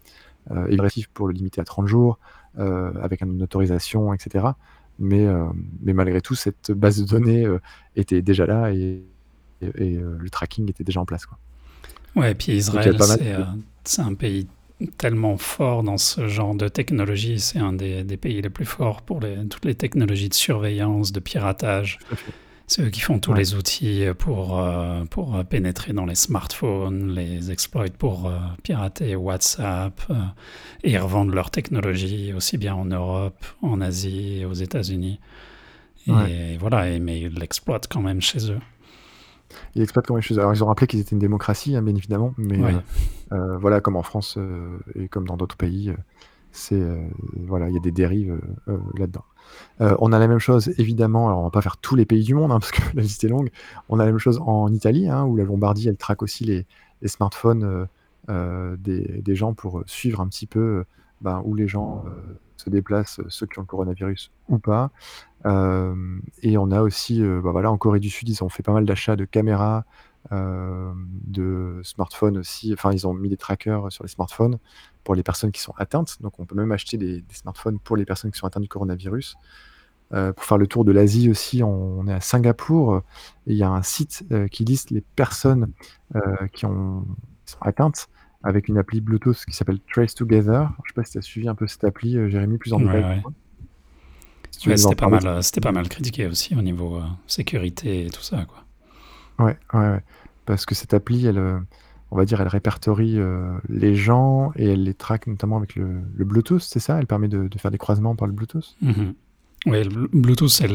[0.69, 0.77] et
[1.15, 2.19] pour le limiter à 30 jours,
[2.57, 4.45] avec une autorisation, etc.
[4.99, 5.25] Mais,
[5.81, 7.47] mais malgré tout, cette base de données
[7.95, 9.05] était déjà là et,
[9.61, 11.27] le tracking était déjà en place.
[11.27, 11.39] Quoi.
[12.17, 12.99] Ouais, et puis Israël,
[13.85, 14.49] c'est un pays
[14.97, 17.39] tellement fort dans ce genre de technologie.
[17.39, 21.21] C'est un des, pays les plus forts pour les, toutes les technologies de surveillance, de
[21.21, 22.01] piratage.
[22.69, 27.51] C'est eux qui font tous les outils pour, euh, pour pénétrer dans les smartphones, les
[27.51, 30.15] exploits pour euh, pirater WhatsApp euh,
[30.85, 35.19] et revendre leur technologie aussi bien en Europe, en Asie aux États-Unis.
[36.07, 38.61] Et voilà, et, mais ils l'exploitent quand même chez eux.
[39.75, 42.35] Ils exploitent comme les Alors, ils ont rappelé qu'ils étaient une démocratie, hein, bien évidemment,
[42.37, 42.61] mais
[43.31, 44.39] voilà, comme en France
[44.95, 45.93] et comme dans d'autres pays,
[46.53, 46.83] c'est
[47.47, 48.41] voilà, il y a des dérives
[48.97, 49.25] là-dedans.
[49.81, 51.29] on a la même chose, évidemment.
[51.29, 53.25] Alors, on va pas faire tous les pays du monde, hein, parce que la liste
[53.25, 53.51] est longue.
[53.89, 56.67] On a la même chose en Italie, hein, où la Lombardie, elle traque aussi les,
[57.07, 57.87] smartphones
[58.29, 60.85] des, gens pour suivre un petit peu
[61.21, 62.05] ben, où les gens
[62.57, 64.91] se déplacent, ceux qui ont le coronavirus ou pas.
[65.45, 68.85] et on a aussi, bah, voilà, en Corée du Sud, ils ont fait pas mal
[68.85, 69.85] d'achats de caméras,
[70.31, 72.73] de smartphones aussi.
[72.73, 74.59] Enfin, ils ont mis des trackers sur les smartphones
[75.05, 76.21] pour les personnes qui sont atteintes.
[76.21, 79.37] Donc, on peut même acheter des, smartphones pour les personnes qui sont atteintes du coronavirus.
[80.11, 83.03] pour faire le tour de l'Asie aussi, on, est à Singapour.
[83.47, 85.73] et il y a un site qui liste les personnes
[86.53, 87.07] qui, ont,
[87.47, 88.09] qui sont atteintes
[88.43, 90.71] avec une appli Bluetooth qui s'appelle Trace Together.
[90.85, 92.81] Je sais pas si tu as suivi un peu cette appli, euh, Jérémy, plus en
[92.81, 93.23] détail.
[94.53, 98.23] c'était pas, mal, euh, c'était pas mal critiqué aussi au niveau euh, sécurité et tout
[98.23, 98.45] ça.
[98.45, 98.65] Quoi.
[99.39, 100.01] Ouais, ouais, ouais.
[100.47, 101.39] Parce que cette appli, elle,
[102.11, 103.19] on va dire, elle répertorie
[103.69, 106.99] les gens et elle les traque notamment avec le, Bluetooth, c'est ça?
[106.99, 108.77] Elle permet de, faire des croisements par le Bluetooth?
[108.83, 109.15] Mm-hmm.
[109.67, 110.71] Oui, le Bluetooth, c'est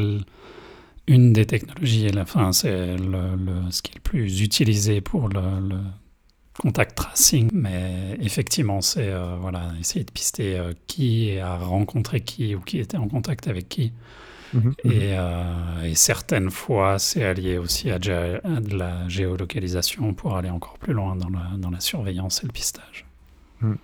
[1.07, 5.79] une des technologies, et la fin, c'est ce qui est le plus utilisé pour le,
[6.59, 12.53] contact tracing, mais effectivement, c'est euh, voilà, essayer de pister euh, qui a rencontré qui
[12.55, 13.91] ou qui était en contact avec qui.
[14.53, 14.75] Mhm.
[14.85, 20.93] Euh, et, certaines fois, c'est allié aussi à, de la géolocalisation pour aller encore plus
[20.93, 23.05] loin dans la, dans la surveillance et le pistage.
[23.61, 23.77] Mhm.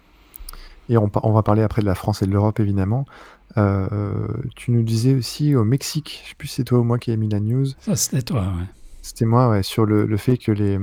[0.90, 3.06] Et on, on, va parler après de la France et de l'Europe, évidemment.
[3.56, 6.98] tu nous disais aussi au Mexique, je ne sais plus si c'est toi ou moi
[6.98, 7.68] qui ai mis la news.
[7.80, 8.66] Ça, c'était toi, ouais.
[9.02, 10.78] C'était moi, ouais, sur le, le fait que les,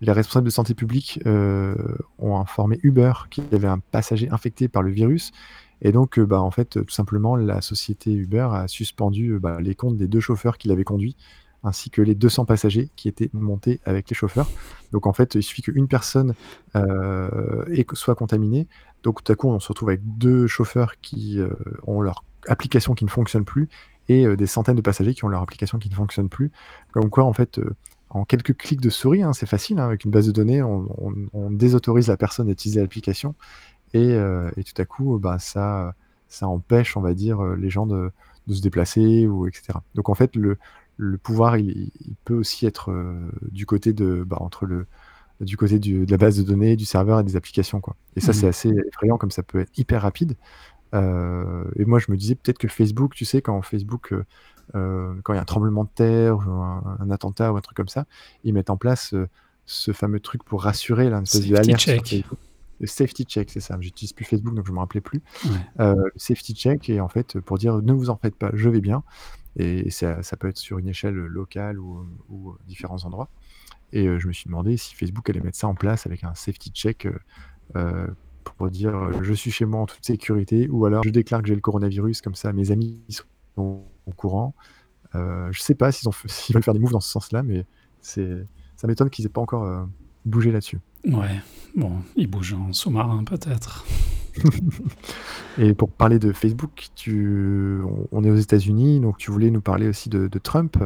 [0.00, 1.74] les responsables de santé publique euh,
[2.18, 5.32] ont informé Uber qu'il y avait un passager infecté par le virus.
[5.82, 9.60] Et donc, euh, bah, en fait, tout simplement, la société Uber a suspendu euh, bah,
[9.60, 11.16] les comptes des deux chauffeurs qui l'avaient conduit,
[11.62, 14.48] ainsi que les 200 passagers qui étaient montés avec les chauffeurs.
[14.92, 16.34] Donc, en fait, il suffit qu'une personne
[17.94, 18.66] soit contaminée.
[19.02, 21.38] Donc, tout à coup, on se retrouve avec deux chauffeurs qui
[21.86, 23.68] ont leur application qui ne fonctionne plus
[24.08, 26.50] et des centaines de passagers qui ont leur application qui ne fonctionne plus.
[26.92, 27.60] Comme quoi, en fait,
[28.10, 31.50] en quelques clics de souris, hein, c'est facile, hein, avec une base de données, on,
[31.50, 33.34] désautorise la personne d'utiliser l'application
[33.94, 35.94] euh, et, tout à coup, bah, ça,
[36.28, 38.10] ça empêche, on va dire, euh, les gens de,
[38.48, 39.78] se déplacer ou etc.
[39.94, 40.58] Donc en fait, le,
[41.22, 41.92] pouvoir, il,
[42.24, 44.86] peut aussi être euh, du côté de, bah, entre le,
[45.40, 47.96] du côté de la base de données, du serveur et des applications, quoi.
[48.16, 50.36] Et ça, c'est mmh assez effrayant, comme ça peut être hyper rapide.
[50.92, 54.12] et moi, je me disais peut-être que Facebook, tu sais, quand Facebook
[54.74, 57.76] euh, quand il y a un tremblement de terre, ou un, attentat ou un truc
[57.76, 58.06] comme ça,
[58.44, 59.28] ils mettent en place euh,
[59.66, 61.26] ce fameux truc pour rassurer, là, une
[61.76, 62.24] check.
[62.80, 63.76] Le safety check, c'est ça.
[63.80, 65.22] J'utilise plus Facebook, donc je me rappelais plus.
[65.78, 68.80] Euh, safety check, et en fait, pour dire ne vous en faites pas, je vais
[68.80, 69.02] bien.
[69.56, 73.28] Et ça, ça peut être sur une échelle locale ou, ou différents endroits.
[73.92, 76.70] Et je me suis demandé si Facebook allait mettre ça en place avec un safety
[76.70, 77.06] check
[78.44, 81.54] pour dire je suis chez moi en toute sécurité, ou alors je déclare que j'ai
[81.54, 83.00] le coronavirus, comme ça mes amis
[83.54, 84.54] sont au courant.
[85.14, 86.08] Euh, je sais pas s'ils
[86.54, 87.66] veulent faire des moves dans ce sens-là, mais
[88.00, 89.84] ça m'étonne qu'ils aient pas encore euh,
[90.24, 90.78] bouger là-dessus.
[91.06, 91.40] Ouais,
[91.74, 93.84] bon, il bouge en sous-marin peut-être.
[95.58, 97.78] Et pour parler de Facebook, tu...
[98.12, 100.76] on est aux États-Unis, donc tu voulais nous parler aussi de, de Trump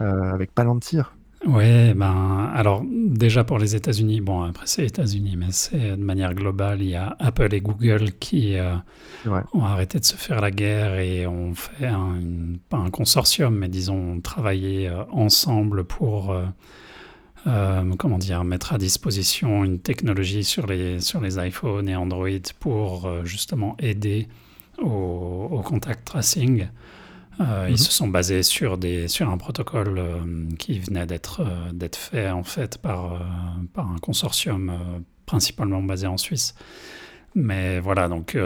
[0.00, 1.14] euh, avec Palantir.
[1.46, 6.34] Ouais, ben, alors déjà pour les États-Unis, bon, après c'est États-Unis, mais c'est de manière
[6.34, 8.74] globale, il y a Apple et Google qui euh,
[9.26, 9.40] Ouais.
[9.54, 13.54] ont arrêté de se faire la guerre et ont fait un, une- pas un consortium,
[13.56, 16.32] mais disons travaillé euh, ensemble pour,
[17.46, 22.28] euh, comment dire, mettre à disposition une technologie sur les, sur les iPhones et Android
[22.58, 24.28] pour euh, justement aider
[24.78, 26.62] au, au contact tracing.
[26.62, 26.66] Euh,
[27.38, 27.70] Mhm.
[27.70, 30.02] Ils se sont basés sur, des, sur un protocole
[30.58, 31.40] qui venait d'être
[31.72, 33.18] d'être fait en fait par,
[33.72, 36.54] par un consortium principalement basé en Suisse.
[37.34, 38.36] Mais voilà, donc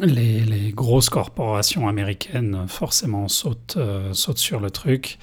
[0.00, 3.78] les, les grosses corporations américaines forcément sautent,
[4.12, 5.18] sautent sur le truc.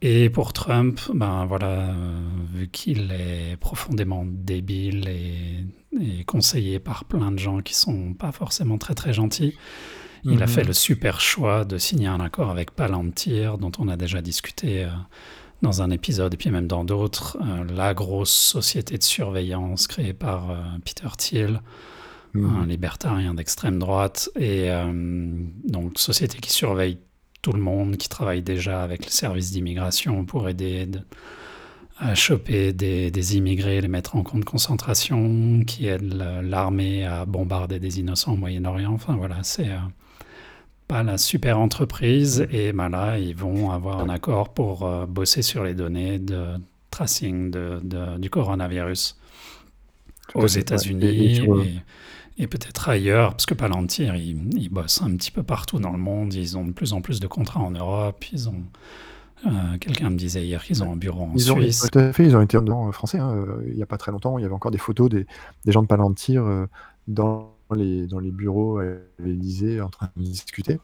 [0.00, 1.92] Et pour Trump, ben voilà, euh,
[2.54, 5.64] vu qu'il est profondément débile et,
[6.00, 9.54] et conseillé par plein de gens qui sont pas forcément très très gentils,
[10.24, 10.52] il a Mhm.
[10.52, 14.84] fait le super choix de signer un accord avec Palantir, dont on a déjà discuté
[14.84, 14.88] euh,
[15.62, 20.12] dans un épisode et puis même dans d'autres, euh, la grosse société de surveillance créée
[20.12, 21.60] par euh, Peter Thiel,
[22.34, 22.56] Mhm.
[22.62, 24.92] un libertarien d'extrême droite, et euh,
[25.64, 26.98] donc société qui surveille
[27.42, 31.00] tout le monde, qui travaille déjà avec le service d'immigration pour aider de-
[32.00, 37.04] à choper des, des immigrés, les mettre en camp de concentration, qui aide la- l'armée
[37.04, 38.92] à bombarder des innocents au Moyen-Orient.
[38.92, 39.78] Enfin voilà, c'est euh,
[40.86, 42.46] pas la super entreprise.
[42.52, 46.44] Et ben là, ils vont avoir un accord pour euh, bosser sur les données de
[46.90, 49.16] tracing de- de- du coronavirus
[50.34, 50.46] aux.
[50.60, 51.80] États-Unis
[52.38, 55.98] Et- peut-être ailleurs, parce que Palantir, ils, ils bossent un petit peu partout dans le
[55.98, 56.32] monde.
[56.34, 58.24] Ils ont de plus en plus de contrats en Europe.
[58.32, 58.62] Ils ont
[59.46, 61.88] euh, quelqu'un me disait hier qu'ils ont un bureau en Ils ont, Suisse.
[61.92, 63.18] tout à fait, ils ont été dans français.
[63.18, 65.26] hein, il n'y a pas très longtemps, il y avait encore des photos des,
[65.64, 66.66] des gens de Palantir euh,
[67.06, 68.84] dans, les, dans les bureaux à
[69.18, 70.80] l'Élysée en train de discuter.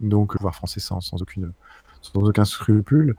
[0.00, 1.52] Donc, voir français sans, sans, aucune,
[2.00, 3.14] sans aucun scrupule.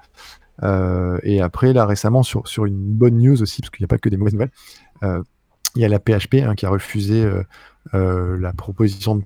[0.63, 3.89] Euh, et après, là, récemment, sur, sur une bonne news aussi, parce qu'il n'y a
[3.89, 4.51] pas que des mauvaises nouvelles,
[5.75, 7.29] il y a la PHP hein, qui a refusé
[7.93, 9.23] la proposition de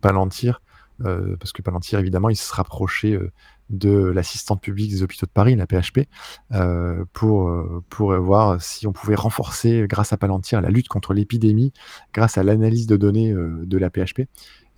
[0.00, 0.60] Palantir,
[1.04, 3.30] euh, parce que Palantir, évidemment, il se rapprochait euh,
[3.70, 6.08] de l'assistante publique des hôpitaux de Paris, la PHP,
[6.52, 11.14] euh, pour, euh, pour voir si on pouvait renforcer, grâce à Palantir, la lutte contre
[11.14, 11.72] l'épidémie,
[12.12, 14.22] grâce à l'analyse de données euh, de la PHP.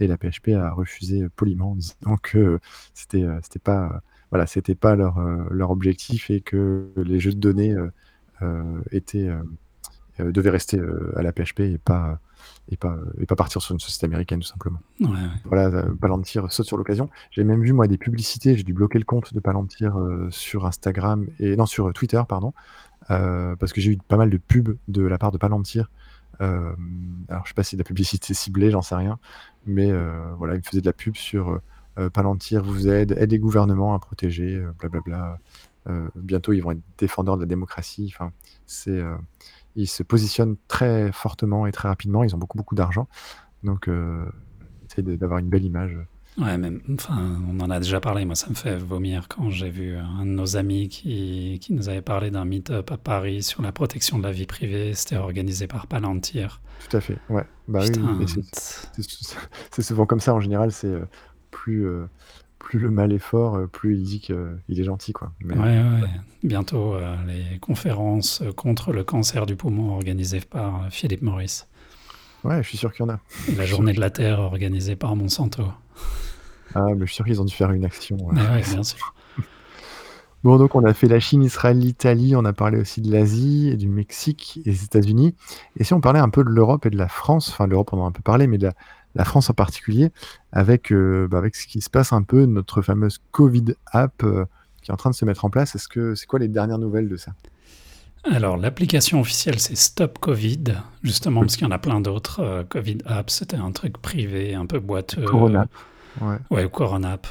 [0.01, 2.59] Et la PHP a refusé poliment en disant que euh,
[2.95, 3.99] c'était euh, c'était pas, euh,
[4.31, 7.91] voilà, c'était pas leur, euh, leur objectif et que les jeux de données euh,
[8.43, 9.43] euh, étaient, euh,
[10.21, 12.19] euh, devaient rester euh, à la PHP et pas,
[12.71, 14.79] et, pas, et pas partir sur une société américaine, tout simplement.
[15.01, 15.17] Ouais, ouais.
[15.45, 17.11] Voilà, euh, Palantir saute sur l'occasion.
[17.31, 18.57] J'ai même vu, moi, des publicités.
[18.57, 22.23] J'ai dû bloquer le compte de Palantir euh, sur Instagram et non, sur euh, Twitter,
[22.29, 22.53] pardon,
[23.11, 25.91] euh, parce que j'ai eu pas mal de pubs de la part de Palantir.
[26.41, 26.73] Euh,
[27.29, 29.19] alors, je sais pas si c'est de la publicité ciblée, j'en sais rien,
[29.67, 29.93] mais
[30.37, 31.61] voilà, ils me faisaient de la pub sur
[32.15, 35.39] Palantir vous aide, aide les gouvernements à protéger, blablabla.
[36.17, 38.11] Bientôt, ils vont être défendeurs de la démocratie.
[38.15, 38.33] Enfin,
[38.67, 39.03] c'est,
[39.77, 42.25] ils se positionnent très fortement et très rapidement.
[42.25, 43.09] Ils ont beaucoup, beaucoup d'argent.
[43.63, 44.25] Donc, euh,
[44.91, 45.97] essaye d'avoir une belle image.
[46.39, 48.25] Ouais, même, enfin, on en a déjà parlé.
[48.25, 51.91] Moi, ça me fait vomir quand j'ai vu un de nos amis qui, qui nous
[51.91, 54.95] avait parlé d'un meet-up à Paris sur la protection de la vie privée.
[54.95, 56.63] C'était organisé par Palantir.
[56.89, 57.45] Tout à fait, ouais.
[57.69, 58.27] Bah oui, mais
[59.71, 60.73] c'est souvent comme ça en général.
[60.73, 61.05] C'est euh,
[61.51, 62.07] plus, euh,
[62.63, 64.37] plus le mal est fort, euh, plus il dit qu'il
[64.69, 65.33] est gentil, quoi.
[65.41, 66.09] Mais, Ouais, ouais.
[66.45, 71.69] Bientôt, euh, les conférences contre le cancer du poumon organisées par euh, Philippe Maurice.
[72.45, 73.19] ouais, je suis sûr qu'il y en a.
[73.51, 75.65] Et la journée de la Terre organisée par Monsanto.
[76.75, 78.17] Ah, mais je suis sûr qu'ils ont dû faire une action.
[78.17, 78.63] ouais.
[78.71, 79.15] Bien sûr.
[80.45, 83.69] Bon, donc on a fait la Chine, Israël, l'Italie, on a parlé aussi de l'Asie
[83.69, 85.37] et du Mexique et des États-Unis.
[85.77, 88.01] Et si on parlait un peu de l'Europe et de la France, enfin l'Europe on
[88.01, 88.73] en a un peu parlé, mais de la,
[89.15, 90.11] la France en particulier,
[90.53, 94.45] avec, euh, bah, avec ce qui se passe un peu, notre fameuse Covid app euh,
[94.83, 95.75] qui est en train de se mettre en place.
[95.75, 97.33] Est-ce que c'est quoi les dernières nouvelles de ça?
[98.25, 100.65] Alors, l'application officielle, c'est Stop Covid,
[101.03, 102.41] justement, parce qu'il y en a plein d'autres.
[102.41, 105.23] Euh, Covid App, c'était un truc privé, un peu boiteux.
[105.23, 105.67] Corona.
[106.21, 106.37] Ouais.
[106.51, 107.27] Ouais, ou Corona App.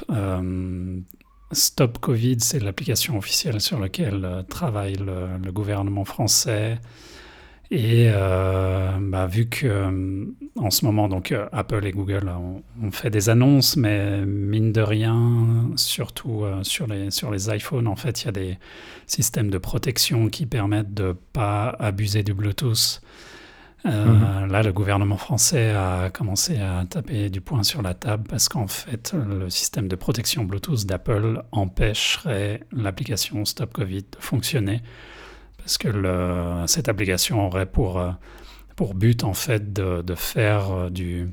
[1.52, 6.78] Stop Covid, c'est l'application officielle sur laquelle travaille le, le gouvernement français.
[7.70, 10.24] Et euh, bah, vu que euh,
[10.56, 14.82] en ce moment, donc euh, Apple et Google ont, fait des annonces, mais mine de
[14.82, 18.58] rien, surtout sur, les, sur les iPhones, en fait, il y a des
[19.06, 23.00] systèmes de protection qui permettent de pas abuser du Bluetooth.
[23.86, 28.48] Euh, Là, le gouvernement français a commencé à taper du poing sur la table parce
[28.48, 34.82] qu'en fait, le système de protection Bluetooth d'Apple empêcherait l'application Stop Covid de fonctionner
[35.62, 38.10] parce que le, cette application aurait pour, euh,
[38.76, 41.28] pour but en fait de, de faire euh, du,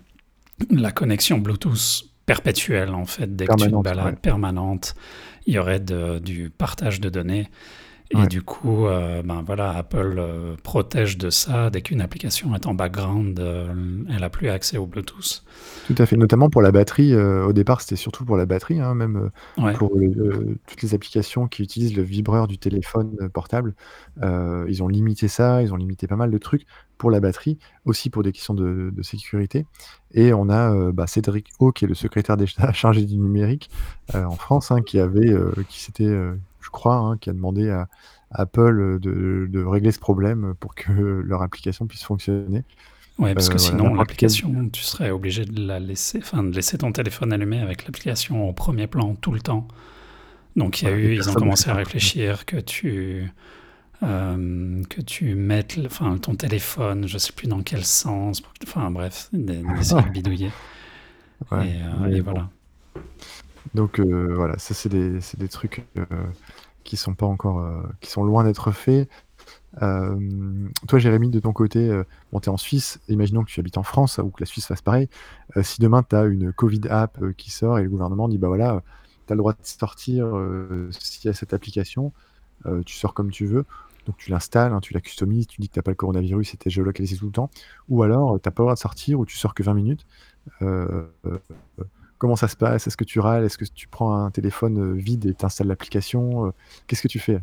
[0.69, 4.15] la connexion Bluetooth perpétuelle en fait dès que tu te balades ouais.
[4.15, 4.93] permanente.
[5.47, 7.47] Il y aurait de- du partage de données.
[8.11, 8.27] Et Ouais.
[8.27, 11.69] du coup, euh, ben voilà, Apple euh, protège de ça.
[11.69, 13.71] Dès qu'une application est en background, euh,
[14.09, 15.43] elle n'a plus accès au Bluetooth.
[15.87, 17.15] Tout à fait, notamment pour la batterie.
[17.15, 19.73] au départ, c'était surtout pour la batterie, hein, même Ouais.
[19.73, 19.91] pour
[20.67, 23.75] toutes les applications qui utilisent le vibreur du téléphone portable.
[24.21, 26.65] ils ont limité ça, ils ont limité pas mal de trucs
[26.97, 29.65] pour la batterie, aussi pour des questions de, de sécurité.
[30.13, 33.69] Et on a euh, bah, Cédric O, qui est le secrétaire d'État chargé du numérique
[34.15, 36.13] euh, en France, hein, qui avait, euh, qui s'était,
[36.69, 37.89] je crois, hein, qui a demandé à
[38.31, 40.91] à Apple euh, de, de régler ce problème pour que
[41.25, 42.63] leur application puisse fonctionner.
[43.17, 46.55] Ouais, parce Euh, que voilà, sinon, l'application, tu serais obligé de la laisser, enfin, de
[46.55, 49.67] laisser ton téléphone allumé avec l'application au premier plan tout le temps.
[50.55, 53.31] Donc, il y a Ouais, eu, ils ont ne commencé à réfléchir que tu,
[54.03, 58.91] euh, que tu mettes, enfin, ton téléphone, je sais plus dans quel sens, pour enfin,
[58.91, 60.53] bref, des, des bidouillés.
[61.51, 62.21] Ouais, et, euh, mais et bon.
[62.21, 62.49] voilà.
[63.73, 66.05] Donc euh, voilà, ça c'est des, des trucs euh,
[66.89, 69.07] qui sont pas encore, euh, qui sont loin d'être faits.
[69.83, 70.17] Euh,
[70.87, 73.83] toi, Jérémy, de ton côté, euh, bon, tu en Suisse, imaginons que tu habites en
[73.83, 75.07] France ou que la Suisse fasse pareil.
[75.61, 78.81] Si demain tu as une Covid app qui sort et le gouvernement dit bah voilà,
[79.27, 80.27] tu as le droit de sortir
[80.91, 82.11] s'il y cette application,
[82.85, 83.65] tu sors comme tu veux.
[84.07, 86.55] Donc tu l'installes, hein, tu la customises, tu dis que tu n'as pas le coronavirus
[86.55, 87.51] et tu es géolocalisé tout le temps.
[87.89, 90.07] Ou alors, tu n'as pas le droit de sortir ou tu sors que 20 minutes.
[92.19, 92.85] Comment ça se passe?
[92.85, 93.45] Est-ce que tu râles?
[93.45, 96.45] Est-ce que tu prends un téléphone euh, vide et t'installes l'application?
[96.47, 96.51] Euh,
[96.85, 97.39] Qu'est-ce que tu fais?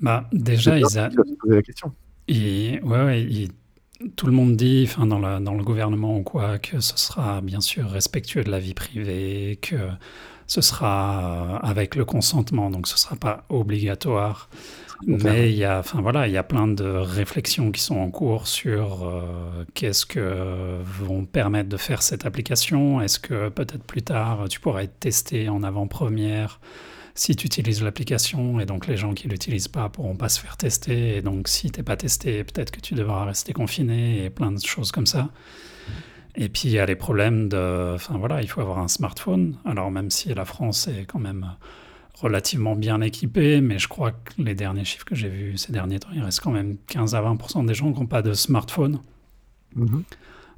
[0.00, 1.10] Bah, déjà, ils, a-
[1.44, 1.92] la question.
[2.28, 3.50] Et, ouais, ouais, il-
[4.16, 7.40] tout le monde dit, enfin, dans, la- dans le gouvernement ou quoi, que ce sera
[7.40, 9.76] bien sûr respectueux de la vie privée, que
[10.46, 14.48] ce sera euh, avec le consentement, donc ce sera pas obligatoire.
[15.06, 18.10] Mais il y a, enfin voilà, il y a plein de réflexions qui sont en
[18.10, 23.00] cours sur euh, qu'est-ce que vont permettre de faire cette application.
[23.00, 26.60] Est-ce que peut-être plus tard tu pourras être testé en avant-première
[27.14, 30.56] si tu utilises l'application et donc les gens qui l'utilisent pas pourront pas se faire
[30.56, 34.52] tester et donc si t'es pas testé peut-être que tu devras rester confiné et plein
[34.52, 35.30] de choses comme ça.
[36.34, 39.56] Et puis il y a les problèmes de, enfin voilà, il faut avoir un smartphone.
[39.64, 41.46] Alors même si la France est quand même
[42.14, 45.98] relativement bien équipée, mais je crois que les derniers chiffres que j'ai vus ces derniers
[45.98, 49.00] temps, il reste quand même 15 à 20% des gens qui n'ont pas de smartphone.
[49.74, 50.04] Mhm.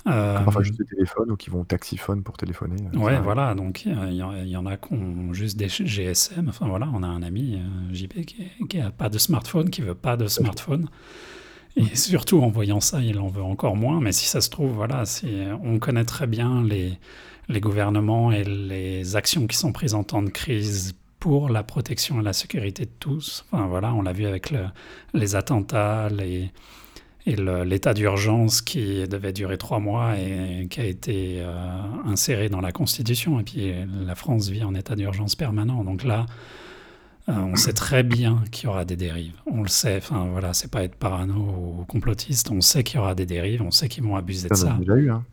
[0.06, 2.76] Euh, Enfin, juste des téléphones ou qui vont au taxiphone pour téléphoner.
[2.94, 5.68] euh, Ouais, voilà, donc il y, en- il y en a qui ont juste des
[5.68, 6.48] GSM.
[6.50, 8.26] Enfin voilà, on a un ami, euh, JP,
[8.68, 10.88] qui n'a pas de smartphone, qui veut pas de smartphone.
[11.76, 14.00] Et surtout en voyant ça, il en veut encore moins.
[14.00, 15.04] Mais si ça se trouve, voilà,
[15.62, 16.98] on connaît très bien les,
[17.48, 20.92] les gouvernements et les actions qui sont prises en temps de crise
[21.24, 23.46] pour la protection et la sécurité de tous.
[23.50, 24.66] Enfin voilà, on l'a vu avec le-
[25.14, 26.50] les attentats, les,
[27.24, 27.34] et
[27.64, 31.54] l'état d'urgence qui devait durer trois mois et qui a été euh,
[32.04, 33.40] inséré dans la Constitution.
[33.40, 33.72] Et puis
[34.04, 35.82] la France vit en état d'urgence permanent.
[35.82, 36.26] Donc là,
[37.30, 39.32] euh, on sait très bien qu'il y aura des dérives.
[39.50, 39.96] On le sait.
[39.96, 41.37] Enfin voilà, c'est pas être parano
[41.80, 42.50] ou complotiste.
[42.50, 43.62] On sait qu'il y aura des dérives.
[43.62, 44.74] On sait qu'ils vont abuser de Ça, ça.
[44.74, 45.10] a déjà eu.
[45.10, 45.24] Hein.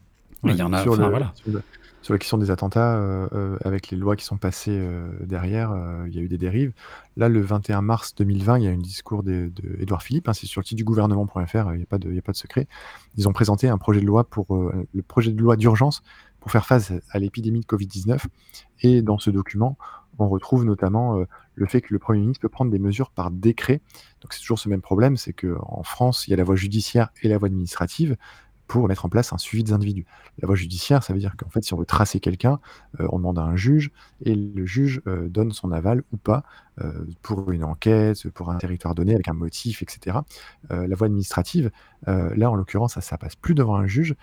[0.44, 0.84] Mais il y en a.
[0.84, 1.34] sur, le- voilà.
[1.36, 1.62] sur, le-
[2.02, 5.76] sur la question des attentats, euh, euh, avec les lois qui sont passées euh, derrière,
[6.08, 6.74] il y a eu des dérives.
[7.16, 10.62] Là, le 21 mars 2020, il y a un discours d'Edouard Philippe, hein, c'est sur
[10.62, 12.68] le site du gouvernement.fr, il n'y a, pas de- secret.
[13.18, 16.02] Ils ont présenté un projet de loi pour le projet de loi d'urgence
[16.40, 18.24] pour faire face à l'épidémie de Covid-19.
[18.82, 19.78] Et dans ce document,
[20.18, 23.82] on retrouve notamment le fait que le Premier ministre peut prendre des mesures par décret.
[24.22, 27.10] Donc c'est toujours ce même problème, c'est qu'en France, il y a la voie judiciaire
[27.22, 28.16] et la voie administrative
[28.72, 30.06] pour mettre en place un suivi des individus.
[30.42, 32.62] La voie judiciaire, ça veut dire qu'en fait, si on veut tracer quelqu'un,
[33.02, 33.92] euh, on demande à un juge
[34.24, 36.46] et le juge euh, donne son aval ou pas
[36.80, 40.20] euh, pour une enquête, pour un territoire donné avec un motif, etc.
[40.70, 41.70] La voie administrative,
[42.08, 44.16] là en l'occurrence, ça, ça passe plus devant un juge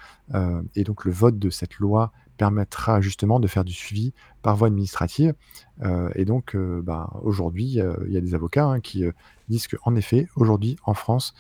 [0.75, 4.69] et donc le vote de cette loi permettra justement de faire du suivi par voie
[4.69, 5.35] administrative.
[5.83, 9.13] Euh, et donc, euh, ben, aujourd'hui, il y a des avocats hein, qui euh,
[9.49, 11.35] disent qu'en effet, aujourd'hui, en France,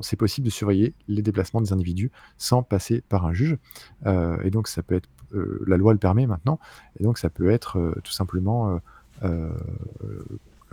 [0.00, 3.58] c'est possible de surveiller les déplacements des individus sans passer par un juge.
[4.04, 6.58] Et donc, ça peut être, la loi le permet maintenant,
[6.98, 8.80] et donc ça peut être tout simplement,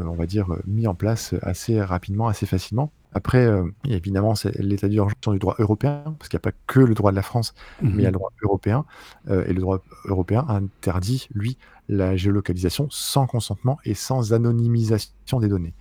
[0.08, 2.92] on va dire, euh, mis en place assez rapidement, assez facilement.
[3.14, 6.42] Après, euh, il y a évidemment c'est l'état d'urgence du droit européen, parce qu'il n'y
[6.42, 7.54] a pas que le droit de la France,
[7.92, 8.86] mais il y a le droit européen.
[9.30, 11.58] euh, et le droit européen interdit, lui,
[11.90, 15.74] la géolocalisation sans consentement et sans anonymisation des données.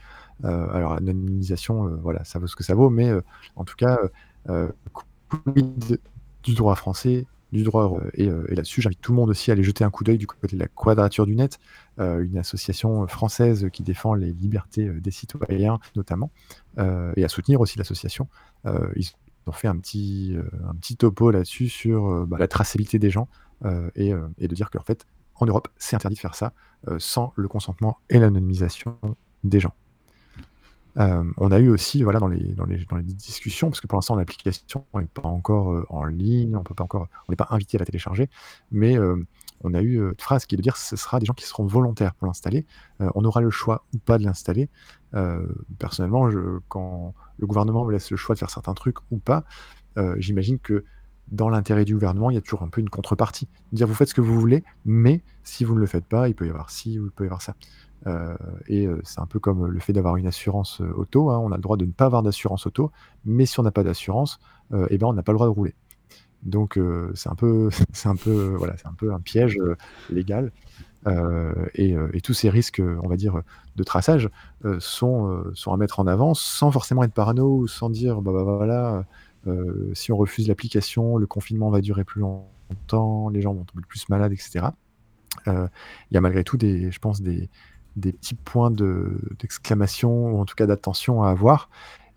[0.45, 3.23] Euh, alors, anonymisation, euh, voilà, ça vaut ce que ça vaut, mais euh,
[3.57, 3.99] en tout cas,
[4.49, 4.69] euh,
[5.47, 5.63] euh,
[6.43, 8.01] du droit français du droit.
[8.15, 10.27] Et, et là-dessus, j'invite tout le monde aussi à aller jeter un coup d'œil du
[10.27, 11.59] côté de la Quadrature du Net,
[11.99, 16.31] une association française qui défend les libertés des citoyens notamment,
[16.79, 18.29] et à soutenir aussi l'association.
[18.65, 19.11] ils
[19.47, 20.37] ont fait un petit,
[20.69, 23.29] un petit topo là-dessus sur bah, la traçabilité des gens
[23.97, 26.53] et, et, de dire qu'en fait, en Europe, c'est interdit de faire ça
[26.99, 28.97] sans le consentement et l'anonymisation
[29.45, 29.75] des gens.
[30.99, 32.55] Euh, on a eu aussi, voilà, dans les,
[33.05, 36.85] discussions, parce que pour l'instant, l'application n'est pas encore euh, en ligne, on peut pas
[36.85, 38.29] encore, on n'est pas invité à la télécharger,
[38.71, 39.17] mais euh,
[39.63, 41.67] on a eu une phrase qui est de dire ce sera des gens qui seront
[41.67, 42.65] volontaires pour l'installer.
[42.99, 44.71] on aura le choix ou pas de l'installer.
[45.79, 46.31] personnellement,
[46.69, 49.45] quand le gouvernement me laisse le choix de faire certains trucs ou pas,
[50.17, 50.87] j'imagine que
[51.31, 53.49] dans l'intérêt du gouvernement, il y a toujours un peu une contrepartie.
[53.73, 56.35] Dire vous faites ce que vous voulez, mais si vous ne le faites pas, il
[56.35, 57.55] peut y avoir ci ou il peut y avoir ça.
[58.07, 58.35] Euh,
[58.67, 61.31] et euh, c'est un peu comme le fait d'avoir une assurance euh, auto.
[61.31, 61.39] Hein.
[61.39, 62.91] On a le droit de ne pas avoir d'assurance auto,
[63.25, 64.39] mais si on n'a pas d'assurance,
[64.89, 65.75] eh ben, on n'a pas le droit de rouler.
[66.43, 66.79] Donc
[67.15, 69.59] c'est un peu, c'est un peu, voilà, c'est un peu un piège
[70.11, 70.53] légal.
[71.75, 73.43] Et, tous ces risques, on va dire,
[73.77, 74.31] de traçage
[74.79, 79.05] sont, à mettre en avant sans forcément être parano sans dire, bah, bah voilà,
[79.93, 84.09] si on refuse l'application, le confinement va durer plus longtemps, les gens vont tomber plus
[84.09, 84.67] malades, etc.
[85.47, 85.69] Il
[86.13, 87.51] y a malgré tout des, je pense, des,
[87.97, 91.69] des petits points d'exclamation, ou en tout cas d'attention à avoir.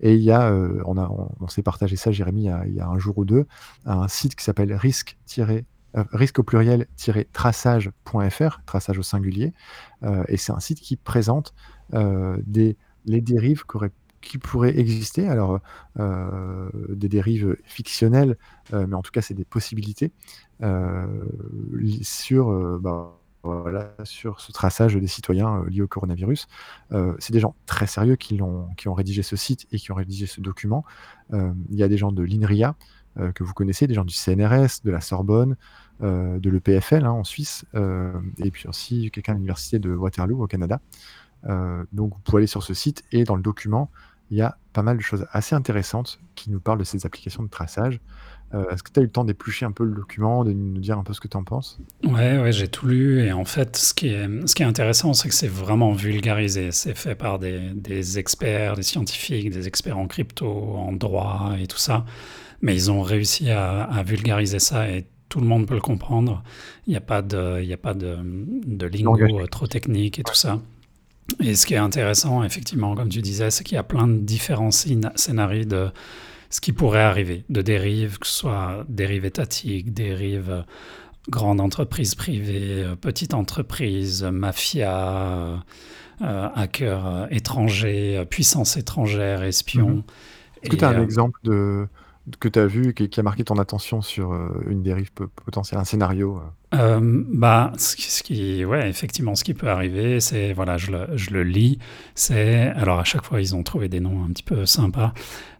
[0.04, 3.00] Et il y a, euh, on, on, s'est partagé ça, Jérémy, il y, a, un
[3.00, 3.46] jour ou deux,
[3.86, 6.88] un site qui s'appelle risque euh, risque au pluriel
[7.32, 9.54] traçage.fr, traçage au singulier.
[10.04, 11.54] Euh, et c'est un site qui présente
[11.92, 13.64] des, les dérives
[14.20, 15.28] qui pourraient exister.
[15.30, 15.62] Alors,
[15.98, 18.38] des dérives fictionnelles,
[18.74, 20.12] mais en tout cas, c'est des possibilités
[22.02, 22.80] sur.
[22.80, 26.48] Bah, voilà, sur ce traçage des citoyens euh, liés au coronavirus.
[26.94, 30.26] Euh, c'est des gens très sérieux qui, ont, rédigé ce site et qui ont rédigé
[30.26, 30.86] ce document.
[31.34, 32.76] Euh, il y a des gens de l'INRIA
[33.36, 35.56] que vous connaissez, des gens du CNRS, de la Sorbonne,
[36.02, 37.64] de l'EPFL hein, en Suisse,
[38.39, 40.82] et puis aussi quelqu'un de l'Université de Waterloo au Canada.
[41.44, 43.91] donc vous pouvez aller sur ce site et dans le document,
[44.32, 47.44] il y a pas mal de choses assez intéressantes qui nous parlent de ces applications
[47.44, 48.00] de traçage.
[48.54, 50.80] Euh, est-ce que tu as eu le temps d'éplucher un peu le document, de nous
[50.80, 51.80] dire un peu ce que tu en penses?
[52.04, 53.26] Ouais, ouais j'ai tout lu.
[53.26, 56.72] Et en fait, ce qui est, ce qui est intéressant, c'est que c'est vraiment vulgarisé.
[56.72, 61.68] C'est fait par des, des, experts, des scientifiques, des experts en crypto, en droit et
[61.68, 62.06] tout ça.
[62.62, 66.43] Mais ils ont réussi à, vulgariser ça et tout le monde peut le comprendre.
[66.86, 70.24] Il n'y a pas de, il y a pas de, de lingo trop technique et
[70.24, 70.60] tout ça.
[71.39, 74.18] Et ce qui est intéressant, effectivement, comme tu disais, c'est qu'il y a plein de
[74.18, 75.89] différents scénarios de
[76.54, 80.62] ce qui pourrait arriver de dérives, que ce soit dérives étatiques, dérives euh,
[81.28, 85.64] grande entreprise privée, euh, petite entreprise, mafia,
[86.22, 89.89] euh, hackers étrangers, puissance étrangère, espions.
[89.89, 90.04] Mhm.
[90.62, 91.88] Est-ce que tu as un exemple de,
[92.40, 94.34] que tu as vu et qui, a marqué ton attention sur
[94.68, 100.54] une dérive potentielle, un scénario bah, ce, qui, ouais, effectivement, ce qui peut arriver, c'est,
[100.54, 101.78] voilà, je le, je le lis,
[102.16, 105.14] c'est, alors à chaque fois, ils ont trouvé des noms un petit peu sympas.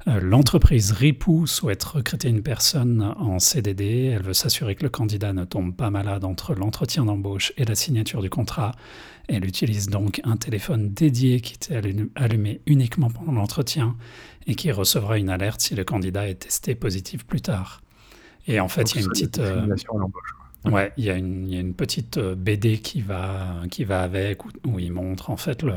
[0.08, 4.12] Euh, l'entreprise Ripou souhaite recruter une personne en CDD.
[4.14, 7.76] Elle veut s'assurer que le candidat ne tombe pas malade entre l'entretien d'embauche et la
[7.76, 8.74] signature du contrat.
[9.28, 11.74] Elle utilise donc un téléphone dédié qui est
[12.16, 13.96] allumé uniquement pendant l'entretien
[14.48, 17.82] et qui recevra une alerte si le candidat est testé positif plus tard.
[18.48, 19.42] Et en fait, il y a une petite.
[20.66, 24.02] Ouais, il y, a une, il y a une petite BD qui va, qui va
[24.02, 25.76] avec où, où il montre en fait le,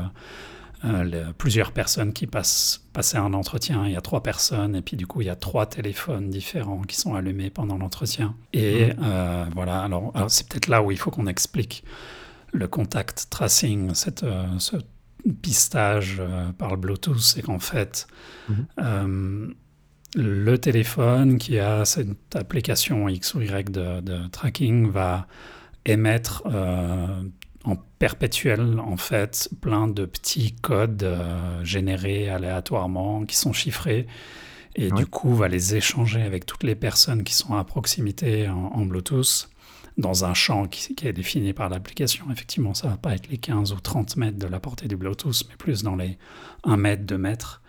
[0.85, 3.85] euh, plusieurs personnes qui passent passer un entretien.
[3.87, 6.81] Il y a trois personnes et puis du coup il y a trois téléphones différents
[6.83, 8.35] qui sont allumés pendant l'entretien.
[8.53, 8.95] Et mmh.
[9.03, 9.81] euh, voilà.
[9.81, 11.83] Alors, c'est peut-être là où il faut qu'on explique
[12.53, 14.77] le contact tracing, cette, euh, ce
[15.41, 16.21] pistage
[16.57, 18.07] par le Bluetooth, c'est qu'en fait
[18.47, 19.47] mmh.
[20.15, 25.27] le téléphone qui a cette application X ou Y de, de tracking va
[25.83, 26.43] émettre
[27.67, 34.07] en perpétuel, en fait, plein de petits codes euh, générés aléatoirement, qui sont chiffrés,
[34.75, 38.85] et du coup va les échanger avec toutes les personnes qui sont à proximité en,
[38.85, 39.49] Bluetooth
[39.97, 42.25] dans un champ qui, est défini par l'application.
[42.31, 45.45] Effectivement, ça va pas être les 15 ou 30 mètres de la portée du Bluetooth,
[45.49, 46.17] mais plus dans les
[46.63, 47.61] 1 mètre, 2 mètres.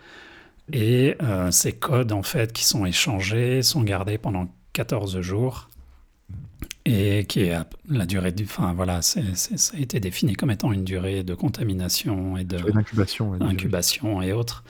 [0.71, 5.69] Et euh, ces codes, en fait, qui sont échangés, sont gardés pendant 14 jours
[6.85, 7.57] et qui est
[7.89, 8.43] la durée du.
[8.43, 12.57] Enfin, voilà, ça a été défini comme étant une durée de contamination et de.
[13.41, 14.63] Incubation, et autres.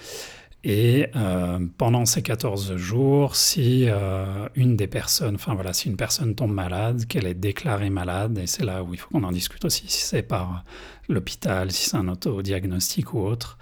[0.64, 5.96] Et euh, pendant ces 14 jours, si euh, une des personnes, enfin voilà, si une
[5.96, 9.32] personne tombe malade, qu'elle est déclarée malade, et c'est là où il faut qu'on en
[9.32, 10.66] discute aussi, si c'est par
[11.08, 13.58] l'hôpital, si c'est un autodiagnostic ou autre,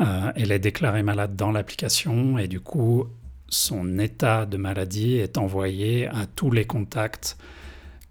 [0.00, 3.06] euh, elle est déclarée malade dans l'application, et du coup,
[3.48, 7.36] son état de maladie est envoyé à tous les contacts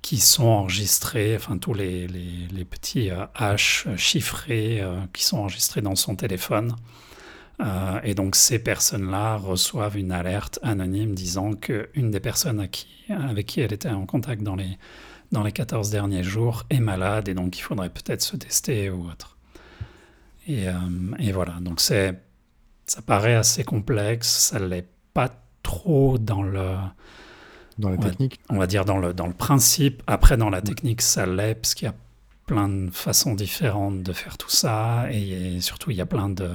[0.01, 3.09] qui sont enregistrés, enfin tous les, les, petits
[3.39, 4.81] H chiffrés
[5.13, 6.75] qui sont enregistrés dans son téléphone.
[8.03, 13.73] Et donc ces personnes-là reçoivent une alerte anonyme disant qu'une des personnes avec qui elle
[13.73, 14.77] était en contact dans les,
[15.31, 19.07] dans les 14 derniers jours est malade et donc il faudrait peut-être se tester ou
[19.07, 19.37] autre.
[20.47, 20.73] Et, euh,
[21.19, 22.19] et voilà, donc c'est,
[22.85, 25.29] ça paraît assez complexe, ça ne l'est pas
[25.63, 26.75] trop dans le...
[27.79, 28.39] Dans la technique.
[28.49, 30.03] On va dire dans le, dans le principe.
[30.05, 31.95] Après, dans la technique, ça l'est, parce qu'il y a
[32.45, 36.51] plein de façons différentes de faire tout ça, et, surtout, il y a plein de,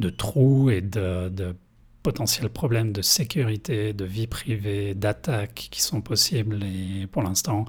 [0.00, 1.54] de trous et de, de
[2.02, 6.62] potentiels problèmes de sécurité, de vie privée, d'attaques qui sont possibles.
[6.64, 7.66] Et pour l'instant,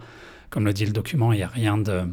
[0.50, 2.04] comme le dit le document, il n'y a rien de,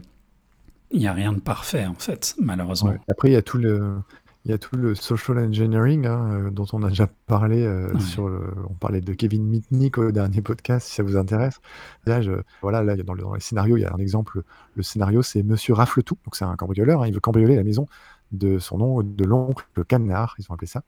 [0.91, 2.95] il a rien de parfait en fait, malheureusement.
[3.09, 3.99] Après, il y a tout le,
[4.45, 7.65] il y a tout le social engineering hein, euh, dont on a déjà parlé.
[7.65, 11.61] Euh, sur on parlait de Kevin Mitnick au dernier podcast, si ça vous intéresse.
[12.07, 14.43] Là, je, voilà, là, dans, le, dans les scénarios, il y a un exemple.
[14.75, 16.17] Le scénario, c'est Monsieur Rafletou.
[16.25, 17.03] Donc, c'est un cambrioleur.
[17.03, 17.87] Hein, il veut cambrioler la maison
[18.33, 20.83] de son nom, de l'oncle Canard, ils ont appelé ça.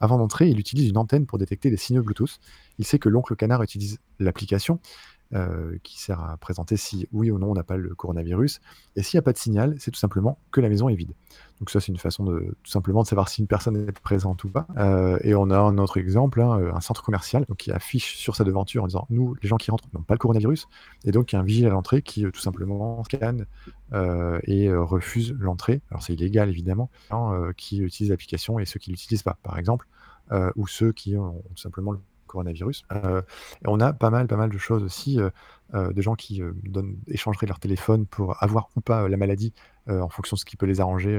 [0.00, 2.38] Avant d'entrer, il utilise une antenne pour détecter les signaux Bluetooth.
[2.78, 4.78] Il sait que l'oncle canard utilise l'application
[5.34, 8.60] euh, qui sert à présenter si oui ou non on n'a pas le coronavirus.
[8.94, 11.12] Et s'il n'y a pas de signal, c'est tout simplement que la maison est vide.
[11.58, 14.44] Donc ça, c'est une façon de tout simplement de savoir si une personne est présente
[14.44, 14.66] ou pas.
[14.76, 18.36] Euh, et on a un autre exemple, hein, un centre commercial donc, qui affiche sur
[18.36, 20.68] sa devanture en disant nous, les gens qui rentrent n'ont pas le coronavirus.
[21.04, 23.46] Et donc il y a un vigile à l'entrée qui euh, tout simplement scanne
[24.46, 25.80] et refuse l'entrée.
[25.90, 29.86] Alors c'est illégal évidemment, hein, qui utilise l'application et ceux qui l'utilisent pas, par exemple,
[30.56, 32.00] ou ceux qui ont tout simplement le
[32.36, 32.84] coronavirus.
[32.92, 33.22] Euh,
[33.64, 35.30] et on a pas mal, pas mal de choses aussi, euh,
[35.74, 39.52] euh, de gens qui donnent, échangeraient leur téléphone pour avoir ou pas la maladie
[39.88, 41.16] en fonction de ce qui peut les arranger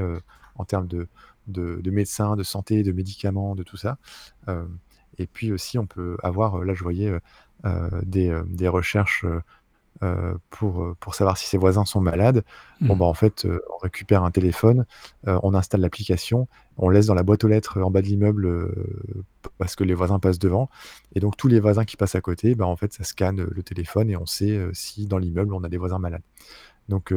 [0.56, 1.08] en termes de,
[1.48, 3.98] de, médecins, de santé, de médicaments, de tout ça.
[5.18, 7.12] et puis aussi, on peut avoir, là je voyais
[8.04, 9.26] des, des, recherches
[10.04, 12.44] euh, pour, euh, pour savoir si ses voisins sont malades.
[12.82, 13.00] Bon, mmh.
[13.00, 14.86] bah, en fait, euh, on récupère un téléphone,
[15.26, 18.72] on installe l'application, on laisse dans la boîte aux lettres en bas de l'immeuble
[19.58, 20.70] parce que les voisins passent devant.
[21.16, 23.64] Et donc, tous les voisins qui passent à côté, bah, en fait, ça scanne le
[23.64, 26.24] téléphone et on sait si dans l'immeuble on a des voisins malades.
[26.90, 27.14] Donc,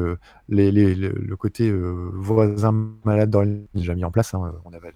[0.49, 2.73] les, les, le côté voisins
[3.05, 4.35] malades dans déjà mis en place.
[4.35, 4.93] Hein, on avait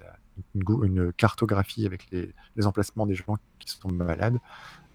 [0.55, 4.39] une, une, cartographie avec les, les, emplacements des gens qui sont malades.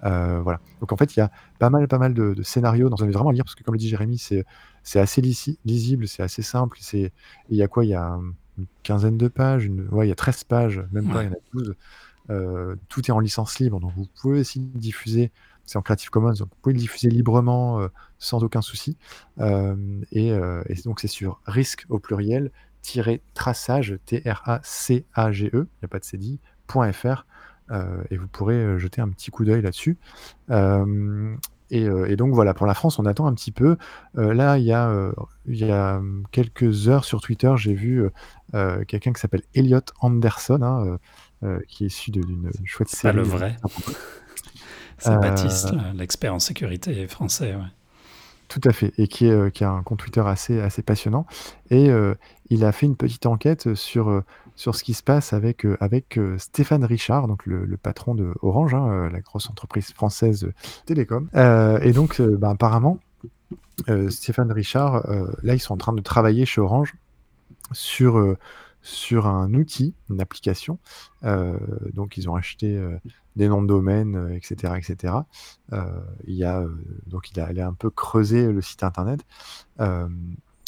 [0.04, 0.60] Euh, voilà.
[0.80, 2.90] Donc en fait, il y a pas mal, pas mal de, scénarios.
[2.90, 4.46] Dans un vraiment à lire parce que comme le dit Jérémy, c'est
[4.84, 6.78] c'est assez lisible, c'est assez simple.
[6.82, 7.12] C'est
[7.50, 7.86] il y a quoi?
[7.86, 8.18] Il y a
[8.58, 11.30] une quinzaine de pages, une, ouais, il y a 13 pages, même pas, il y
[11.30, 11.76] en a 12.
[12.30, 15.32] Euh, tout est en licence libre, donc vous pouvez aussi diffuser.
[15.66, 18.98] C'est en Creative Commons, donc vous pouvez le diffuser librement euh, sans aucun souci.
[19.40, 22.52] Et, et, donc c'est sur risque au pluriel
[23.34, 27.26] traçage T R A C A G E, il n'y a pas de CDI, .fr
[27.72, 29.98] euh, et vous pourrez euh, jeter un petit coup d'œil là-dessus.
[30.50, 31.36] Euh,
[31.72, 33.78] et, donc voilà, pour la France, on attend un petit peu.
[34.16, 35.12] là, il y, a,
[35.46, 36.02] il y a
[36.32, 38.10] quelques heures sur Twitter, j'ai vu
[38.88, 40.64] quelqu'un qui s'appelle Elliot Anderson,
[41.44, 43.14] hein, qui est issu d'une chouette série.
[43.14, 43.56] Pas le vrai.
[44.98, 47.54] C'est Baptiste, l'expert en sécurité français.
[47.54, 47.62] Ouais.
[48.48, 51.28] Tout à fait, et qui, est, qui a un compte Twitter assez, assez passionnant.
[51.70, 51.92] Et
[52.50, 54.24] il a fait une petite enquête sur
[54.60, 58.34] sur ce qui se passe avec, euh, avec euh, Stéphane Richard, donc le, patron de
[58.42, 60.52] Orange, hein, euh, la grosse entreprise française
[60.86, 61.30] télécom.
[61.34, 63.00] et donc, bah, apparemment,
[64.10, 65.08] Stéphane Richard,
[65.42, 66.96] là, ils sont en train de travailler chez Orange
[67.72, 68.36] sur,
[68.82, 70.78] sur un outil, une application.
[71.24, 72.78] donc, ils ont acheté
[73.38, 75.14] des noms de domaine, etc., etc.
[76.28, 76.66] il y a,
[77.08, 79.22] donc, il a allé un peu creuser le site internet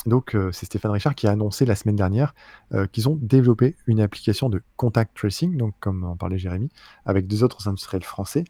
[0.05, 2.33] donc, euh, c'est Stéphane Richard qui a annoncé la semaine dernière
[2.73, 6.69] euh, qu'ils ont développé une application de contact tracing, donc comme en parlait Jérémy,
[7.05, 8.45] avec deux autres industriels français.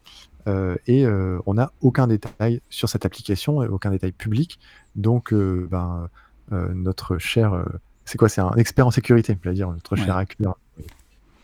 [0.48, 1.06] Euh, et
[1.46, 4.60] on n'a aucun détail sur cette application, aucun détail public.
[4.96, 6.10] Donc, ben,
[6.50, 7.64] notre cher,
[8.06, 8.28] c'est quoi?
[8.28, 10.24] C'est un expert en sécurité, je vais dire, notre cher.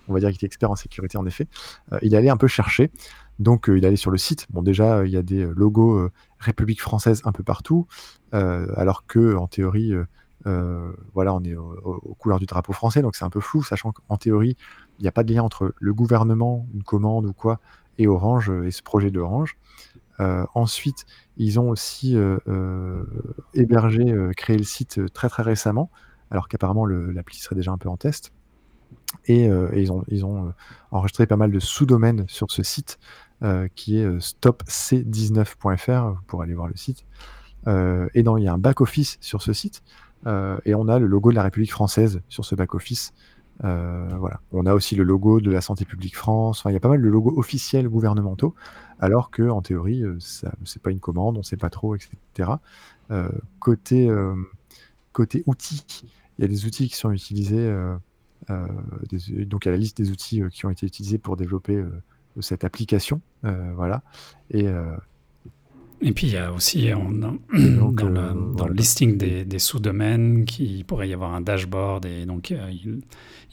[0.07, 1.47] On va dire qu'il est expert en sécurité, en effet.
[2.01, 2.89] il est allé un peu chercher.
[3.39, 4.47] Donc, il est allé sur le site.
[4.49, 6.09] Bon, déjà, il y a des logos
[6.39, 7.87] République française un peu partout,
[8.33, 10.05] euh, alors que en théorie, euh,
[10.45, 13.91] euh, voilà, on est aux couleurs du drapeau français, donc c'est un peu flou, sachant
[13.91, 14.55] qu'en théorie,
[14.99, 17.59] il n'y a pas de lien entre le gouvernement, une commande ou quoi,
[17.97, 19.57] et Orange et ce projet d'Orange.
[20.19, 21.05] ensuite,
[21.37, 22.15] ils ont aussi
[23.53, 25.89] hébergé, créé le site très très récemment,
[26.29, 28.31] alors qu'apparemment l'appli serait déjà un peu en test.
[29.25, 30.53] Et, ils ont, ils ont
[30.91, 32.99] enregistré pas mal de sous-domaines sur ce site
[33.43, 37.05] euh, qui est euh, stopc19.fr pour aller voir le site.
[37.67, 39.83] Euh, et dans, il y a un back-office sur ce site,
[40.25, 43.13] et on a le logo de la République française sur ce back-office.
[43.61, 44.41] voilà.
[44.51, 46.63] On a aussi le logo de la Santé publique France.
[46.65, 48.55] il y a pas mal de logos officiels gouvernementaux,
[48.99, 52.49] alors que en théorie, ça, c'est pas une commande, on ne sait pas trop, etc.
[53.59, 54.09] côté
[55.13, 55.85] côté outils,
[56.39, 57.71] il y a des outils qui sont utilisés.
[58.49, 61.85] donc, il y a la liste des outils qui ont été utilisés pour développer
[62.41, 64.01] cette application, voilà.
[64.51, 64.65] Et
[66.01, 70.85] et puis il y a aussi dans, le, dans le, listing des, des sous-domaines qu'il
[70.85, 73.01] pourrait y avoir un dashboard et donc il,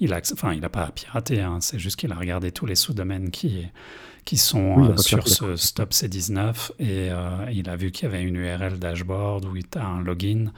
[0.01, 2.75] il a, enfin il n'a pas piraté, hein, c'est juste qu'il a regardé tous les
[2.75, 3.67] sous-domaines qui,
[4.25, 7.09] qui sont sur ce stop C19 et
[7.53, 10.53] il a vu qu'il y avait une URL dashboard où il a un login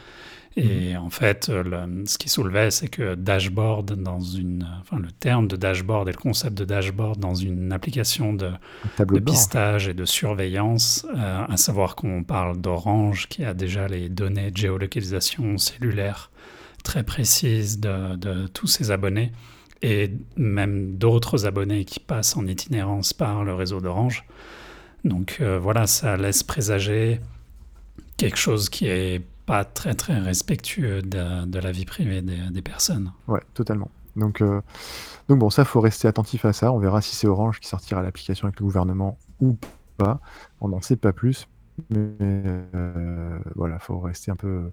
[0.57, 1.03] et mhm.
[1.03, 6.09] en fait, ce qui soulevait, c'est que dashboard dans une, enfin le terme de dashboard
[6.09, 8.53] et le concept de dashboard dans une application de,
[8.99, 14.09] de pistage et de surveillance, euh, à savoir qu'on parle d'Orange qui a déjà les
[14.09, 16.31] données de géolocalisation cellulaire
[16.83, 19.33] très précises de, de tous ses abonnés
[19.83, 24.25] et même d'autres abonnés qui passent en itinérance par le réseau d'Orange.
[25.05, 27.21] Donc euh, voilà, ça laisse présager
[28.17, 33.13] quelque chose qui est pas très très respectueux de, la vie privée des, personnes.
[33.29, 33.91] Ouais, totalement.
[34.17, 34.61] Donc, euh,
[35.29, 36.73] donc bon, ça, faut rester attentif à ça.
[36.73, 39.57] On verra si c'est Orange qui sortira l'application avec le gouvernement ou
[39.97, 40.21] pas.
[40.61, 41.49] On n'en sait pas plus.
[41.91, 44.71] Mais euh, voilà, faut rester un peu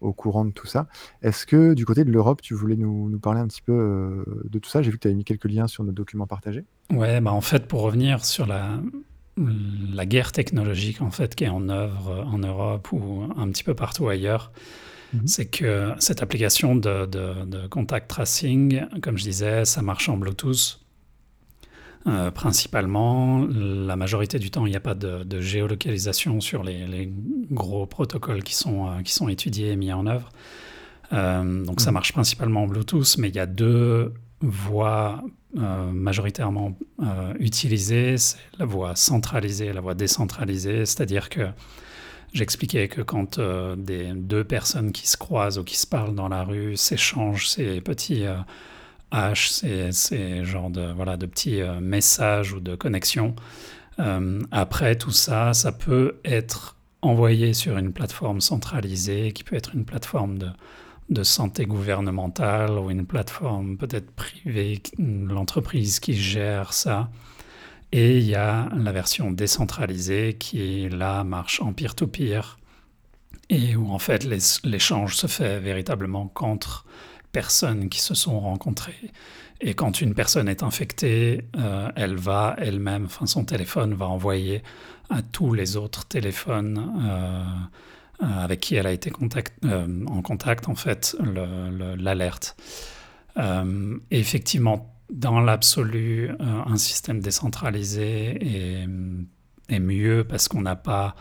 [0.00, 0.86] au courant de tout ça.
[1.22, 4.42] Est-ce que du côté de l'Europe, tu voulais nous, nous, parler un petit peu euh,
[4.48, 4.82] de tout ça?
[4.82, 6.64] J'ai vu que tu avais mis quelques liens sur nos documents partagés.
[6.92, 8.80] Ouais, bah en fait, pour revenir sur la,
[9.36, 13.74] la guerre technologique en fait qui est en œuvre en Europe ou un petit peu
[13.74, 14.52] partout ailleurs,
[15.12, 15.26] mhm.
[15.26, 20.80] c'est que cette application de, contact tracing, comme je disais, ça marche en Bluetooth.
[22.06, 27.10] Euh, principalement, la majorité du temps, il n'y a pas de, géolocalisation sur les,
[27.50, 30.30] gros protocoles qui sont, euh, qui sont étudiés et mis en œuvre.
[31.12, 31.94] Euh, donc ça mhm.
[31.94, 35.22] marche principalement en Bluetooth, mais il y a deux voies
[35.56, 41.48] euh, majoritairement euh, utilisée, c'est la voie centralisée la voie décentralisée, c'est-à-dire que
[42.32, 46.28] j'expliquais que quand euh, des deux personnes qui se croisent ou qui se parlent dans
[46.28, 48.24] la rue s'échangent ces petits
[49.12, 53.36] H, ces, ces genres de, voilà, de petits messages ou de connexions,
[54.50, 59.84] après tout ça, ça peut être envoyé sur une plateforme centralisée qui peut être une
[59.84, 60.48] plateforme de
[61.10, 67.10] de santé gouvernementale ou une plateforme peut-être privée, l'entreprise qui gère ça.
[67.92, 72.58] Et il y a la version décentralisée qui, là, marche en peer-to-peer
[73.50, 74.24] et où en fait
[74.64, 76.86] l'échange se fait véritablement qu'entre
[77.32, 79.12] personnes qui se sont rencontrées.
[79.60, 84.62] Et quand une personne est infectée, euh, elle va elle-même, enfin son téléphone va envoyer
[85.10, 87.44] à tous les autres téléphones euh,
[88.20, 89.12] avec qui elle a été
[89.64, 91.16] euh, en contact, en fait,
[91.98, 92.56] l'alerte.
[93.36, 101.14] Euh, effectivement, dans l'absolu, un système décentralisé est, mieux parce qu'on n'a pas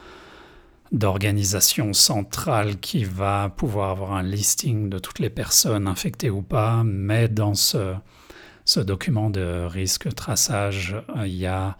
[0.91, 6.83] d'organisation centrale qui va pouvoir avoir un listing de toutes les personnes infectées ou pas,
[6.83, 7.95] mais dans ce
[8.79, 11.77] document de risque traçage, il y a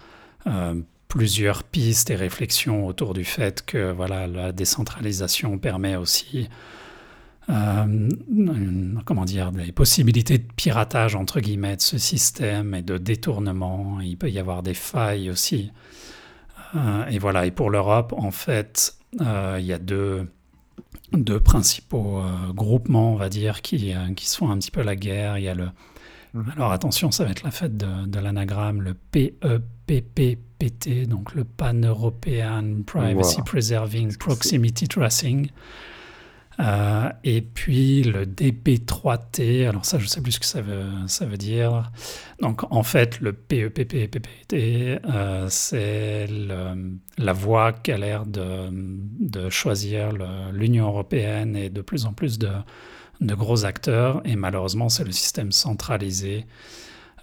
[1.14, 6.49] plusieurs pistes et réflexions autour du fait que voilà, la décentralisation permet aussi
[7.51, 8.09] euh,
[9.05, 13.99] comment dire, des possibilités de piratage entre guillemets de ce système et de détournement.
[14.01, 15.72] Il peut y avoir des failles aussi.
[16.76, 20.28] Euh, et voilà, et pour l'Europe, en fait, euh, il y a deux,
[21.11, 22.24] deux principaux
[22.55, 25.38] groupements, on va dire, qui, qui se font un petit peu la guerre.
[25.38, 25.70] Il y a le,
[26.34, 26.53] mhm.
[26.55, 30.39] alors attention, ça va être la fête de, de l'anagramme, le PEPP
[31.05, 35.49] donc le Pan-European Privacy Preserving Proximity Tracing.
[36.59, 41.26] Euh, et puis le DP3T, alors ça je sais plus ce que ça veut, ça
[41.26, 41.91] veut dire.
[42.41, 46.28] Donc en fait le PEPP euh, c'est
[47.18, 50.11] la voie qu'a l'air de, de, choisir
[50.51, 52.51] l'Union européenne et de plus en plus de,
[53.20, 54.22] de gros acteurs.
[54.26, 56.45] Et malheureusement c'est le système centralisé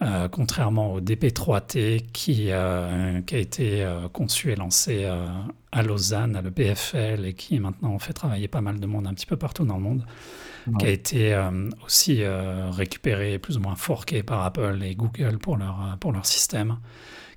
[0.03, 5.07] euh, contrairement au DP3T qui, euh, qui a été euh, conçu et lancé
[5.73, 9.27] à Lausanne, à l'EPFL, et qui maintenant fait travailler pas mal de monde un petit
[9.27, 10.07] peu partout dans le monde,
[10.79, 11.51] qui a été
[11.85, 16.79] aussi récupéré, plus ou moins forqué par Apple et Google pour leur, pour leur système,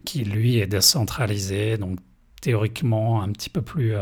[0.06, 2.00] qui lui est décentralisé, donc
[2.42, 3.94] théoriquement un petit peu plus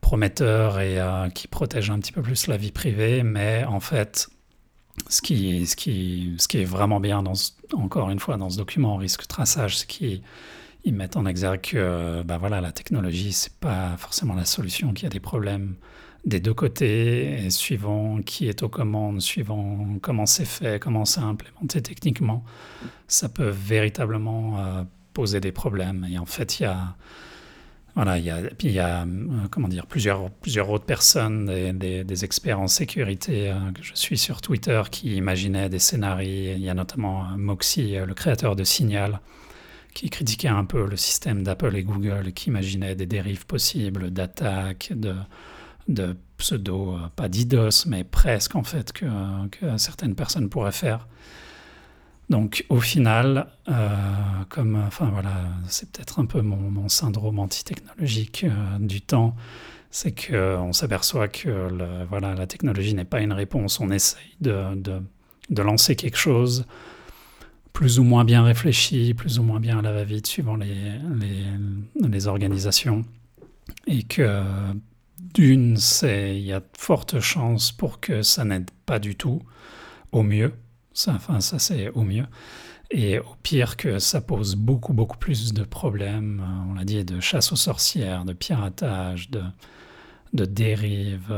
[0.00, 0.98] prometteur et
[1.34, 4.28] qui protège un petit peu plus la vie privée, mais en fait
[5.08, 7.34] ce qui, ce, qui, ce qui est vraiment bien, dans
[7.72, 10.22] encore une fois, dans ce document risque traçage, c'est qu'ils
[10.86, 15.06] mettent en exergue que bah voilà, la technologie, c'est pas forcément la solution, qu'il y
[15.06, 15.76] a des problèmes
[16.24, 21.20] des deux côtés, et suivant qui est aux commandes, suivant comment c'est fait, comment c'est
[21.20, 22.44] implémenté techniquement,
[23.06, 24.82] ça peut véritablement euh,
[25.14, 26.06] poser des problèmes.
[26.10, 26.96] Et en fait, il y a,
[27.98, 29.06] voilà, il y a, il y a euh,
[29.50, 31.46] comment dire, plusieurs, plusieurs autres personnes,
[31.76, 36.54] des, experts en sécurité euh, que je suis sur Twitter, qui imaginaient des scénarios.
[36.54, 39.18] Il y a notamment Moxie, le créateur de Signal,
[39.94, 44.92] qui critiquait un peu le système d'Apple et Google, qui imaginait des dérives possibles d'attaques,
[44.94, 45.16] de
[45.88, 49.06] de pseudo, euh, pas d'IDOS, mais presque en fait, que,
[49.76, 51.08] certaines personnes pourraient faire.
[52.28, 53.88] Donc au final, euh,
[54.50, 59.34] comme, enfin voilà, c'est peut-être un peu mon, syndrome anti-technologique euh, du temps,
[59.90, 61.70] c'est qu'on s'aperçoit que
[62.08, 63.80] voilà, la technologie n'est pas une réponse.
[63.80, 65.02] On essaye de,
[65.56, 66.66] lancer quelque chose
[67.72, 73.04] plus ou moins bien réfléchi, plus ou moins bien à la va-vite, suivant les, organisations.
[73.86, 74.42] Et que
[75.34, 79.40] d'une, il y a de fortes chances pour que ça n'aide pas du tout,
[80.12, 80.52] au mieux.
[80.98, 82.26] Ça, enfin, ça c'est au mieux.
[82.90, 87.20] Et au pire que ça pose beaucoup, beaucoup plus de problèmes, on l'a dit, de
[87.20, 89.42] chasse aux sorcières, de piratage, de,
[90.32, 91.32] de dérive.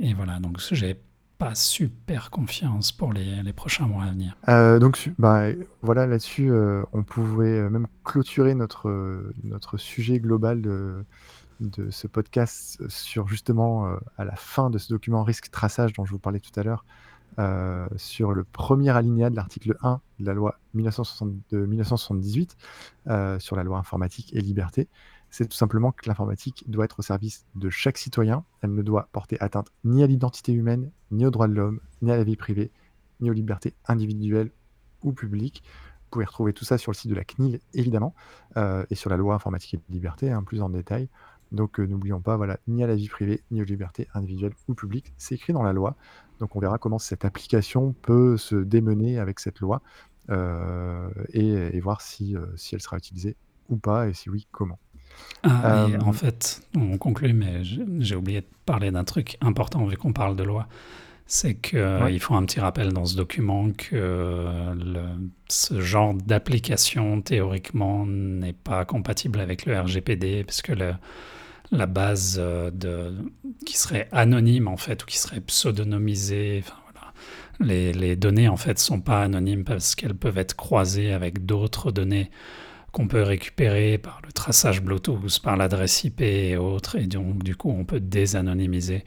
[0.00, 1.00] Et, voilà, donc j'ai
[1.38, 4.36] pas super confiance pour les, les prochains mois à venir.
[4.50, 5.44] Euh, donc bah,
[5.80, 11.04] voilà, là-dessus, euh, on pouvait même clôturer notre, notre sujet global de
[11.60, 16.04] de ce podcast sur justement euh, à la fin de ce document risque traçage dont
[16.04, 16.84] je vous parlais tout à l'heure,
[17.38, 22.56] euh, sur le premier alinéa de l'article 1 de la loi 1960, de 1978
[23.08, 24.88] euh, sur la loi informatique et liberté.
[25.30, 28.44] C'est tout simplement que l'informatique doit être au service de chaque citoyen.
[28.62, 32.12] Elle ne doit porter atteinte ni à l'identité humaine, ni aux droits de l'homme, ni
[32.12, 32.70] à la vie privée,
[33.20, 34.52] ni aux libertés individuelles
[35.02, 35.62] ou publiques.
[35.64, 38.14] Vous pouvez retrouver tout ça sur le site de la CNIL, évidemment,
[38.54, 41.08] et sur la loi informatique et liberté, hein, plus en détail.
[41.54, 44.74] Donc euh, n'oublions pas, voilà, ni à la vie privée, ni aux libertés individuelles ou
[44.74, 45.12] publiques.
[45.16, 45.96] C'est écrit dans la loi.
[46.40, 49.82] Donc on verra comment cette application peut se démener avec cette loi
[50.30, 53.36] euh, et, voir si, euh, si elle sera utilisée
[53.68, 54.78] ou pas, et si oui, comment.
[55.42, 60.12] Ah, en fait, on conclut, mais j'ai oublié de parler d'un truc important vu qu'on
[60.12, 60.66] parle de loi.
[61.26, 64.74] C'est qu'il faut un petit rappel dans ce document que
[65.48, 70.94] ce genre d'application, théoriquement, n'est pas compatible avec le RGPD, parce que le,
[71.74, 73.14] la base euh, de,
[73.66, 76.62] qui serait anonyme en fait ou qui serait pseudonymisée.
[76.64, 77.12] Enfin, voilà.
[77.60, 81.92] les, les, données en fait sont pas anonymes parce qu'elles peuvent être croisées avec d'autres
[81.92, 82.30] données
[82.92, 87.56] qu'on peut récupérer par le traçage Bluetooth, par l'adresse IP et autres, et donc du
[87.56, 89.04] coup on peut désanonymiser.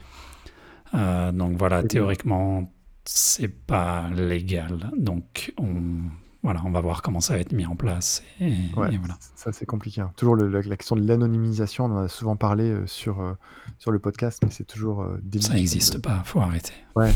[0.94, 2.70] Euh, donc voilà, théoriquement
[3.06, 6.02] c'est pas légal, donc on
[6.42, 8.22] voilà, on va voir comment ça va être mis en place.
[8.40, 8.94] Et, voilà.
[9.34, 10.00] Ça, c'est compliqué.
[10.00, 10.12] Hein.
[10.16, 13.32] Toujours la, question de l'anonymisation, on en a souvent parlé euh, sur, euh,
[13.78, 15.48] sur le podcast, mais c'est toujours euh, délicat.
[15.48, 16.74] Ça n'existe pas, faut arrêter.
[16.94, 17.12] Ouais,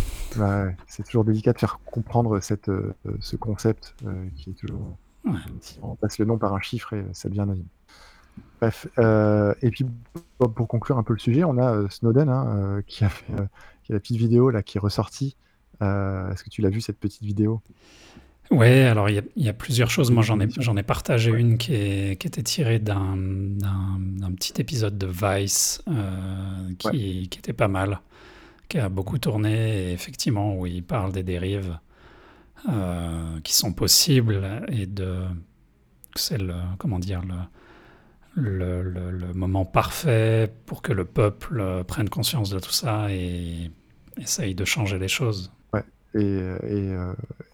[0.89, 2.71] c'est toujours délicat de faire comprendre cette,
[3.21, 3.95] ce concept
[4.37, 4.97] qui est toujours.
[5.61, 7.67] Si on passe le nom par un chiffre et ça devient anonyme.
[8.61, 9.87] Bref, et puis
[10.39, 13.33] pour conclure un peu le sujet, on a Snowden hein, qui, a fait,
[13.83, 15.37] qui a la petite vidéo là, qui est ressortie.
[15.81, 17.61] Est-ce que tu l'as vu cette petite vidéo?
[18.51, 20.11] Ouais, alors il y, a plusieurs choses.
[20.11, 24.61] Moi, j'en ai, j'en ai partagé une qui, est, qui était tirée d'un, d'un, petit
[24.61, 28.01] épisode de Vice euh, qui, qui, était pas mal,
[28.69, 31.79] qui a beaucoup tourné, et effectivement, où il parle des dérives
[32.69, 35.23] euh, qui sont possibles et de.
[36.15, 36.55] C'est le.
[36.79, 37.23] Comment dire
[38.35, 43.71] le, le, le, moment parfait pour que le peuple prenne conscience de tout ça et
[44.19, 45.53] essaye de changer les choses.
[46.15, 46.95] Et, et,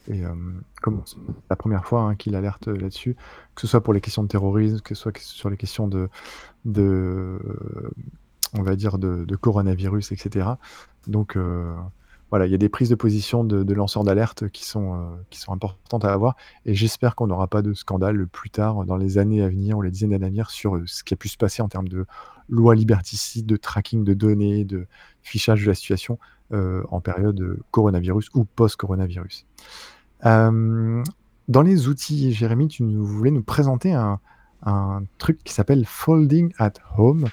[0.08, 0.34] et euh,
[0.80, 1.02] comme
[1.50, 3.14] la première fois hein, qu'il alerte là-dessus,
[3.54, 7.38] que ce soit pour les questions de terrorisme, que ce soit sur les questions de,
[8.54, 10.48] on va dire, de, coronavirus, etc.
[11.06, 11.74] Donc euh,
[12.30, 15.38] voilà, il y a des prises de position de, lanceurs d'alerte qui sont, euh, qui
[15.38, 16.36] sont importantes à avoir.
[16.64, 19.82] Et j'espère qu'on n'aura pas de scandale plus tard, dans les années à venir ou
[19.82, 22.06] les dizaines d'années à venir, sur ce qui a pu se passer en termes de
[22.48, 24.86] loi liberticide, de tracking de données, de
[25.22, 26.18] fichage de la situation
[26.52, 29.46] en période coronavirus ou post-coronavirus.
[30.26, 31.02] Euh,
[31.48, 34.20] dans les outils, Jérémy, tu voulais nous présenter un,
[35.18, 37.28] truc qui s'appelle Folding at Home,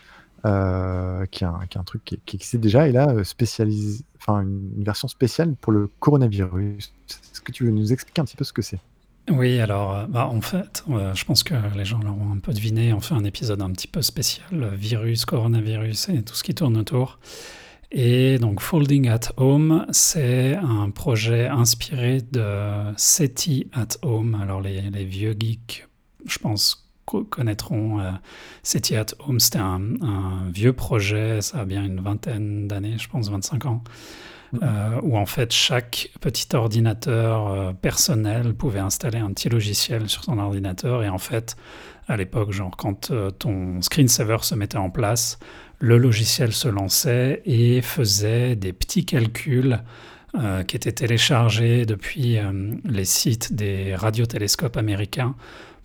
[0.45, 5.55] euh, qui, est un, truc qui, existe déjà, et là, euh, spécialise, une, version spéciale
[5.59, 6.93] pour le coronavirus.
[7.09, 8.79] Est-ce que tu veux nous expliquer un petit peu ce que c'est?
[9.27, 12.99] Oui, alors, bah, en fait, je pense que les gens l'auront un peu deviné, on
[12.99, 17.17] fait un épisode un petit peu spécial, virus, coronavirus et tout ce qui tourne autour.
[17.91, 24.37] Et donc Folding at Home, c'est un projet inspiré de SETI at Home.
[24.41, 25.87] Alors les, vieux geeks,
[26.25, 27.99] je pense, connaîtront.
[27.99, 28.11] Euh,
[28.63, 29.81] SETI at Home, c'était un,
[30.51, 33.83] vieux projet, ça a bien une vingtaine d'années, je pense 25 ans,
[34.63, 40.23] euh, où en fait chaque petit ordinateur euh, personnel pouvait installer un petit logiciel sur
[40.23, 41.03] son ordinateur.
[41.03, 41.55] Et en fait,
[42.07, 45.39] à l'époque, genre quand ton screensaver se mettait en place,
[45.79, 49.79] le logiciel se lançait et faisait des petits calculs
[50.67, 52.37] qui étaient téléchargés depuis
[52.83, 55.33] les sites des radiotélescopes américains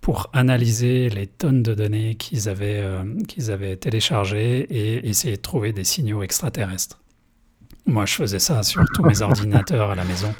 [0.01, 5.43] pour analyser les tonnes de données qu'ils avaient, euh, qu'ils avaient téléchargées et essayer de
[5.43, 7.01] trouver des signaux extraterrestres.
[7.87, 10.35] Moi, je faisais ça sur tous mes ordinateurs à la maison.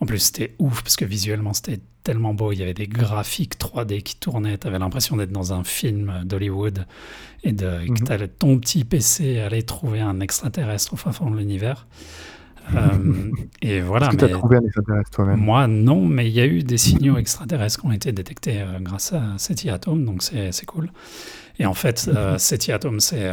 [0.00, 2.52] En plus, c'était ouf parce que visuellement, c'était tellement beau.
[2.52, 4.56] Il y avait des graphiques 3D qui tournaient.
[4.58, 6.86] Tu avais l'impression d'être dans un film d'Hollywood
[7.44, 8.04] et de, que mhm.
[8.04, 11.86] tu allais ton petit PC aller trouver un extraterrestre au fin fond de l'univers.
[12.74, 13.30] Euh,
[13.62, 14.08] et voilà.
[14.08, 15.40] Est-ce que tu as trouvé un extraterrestre toi-même?
[15.40, 18.78] Moi, non, mais il y a eu des signaux extraterrestres qui ont été détectés euh,
[18.80, 20.90] grâce à SETI Atom, donc c'est cool.
[21.60, 23.32] Et en fait, euh, SETI Atom s'est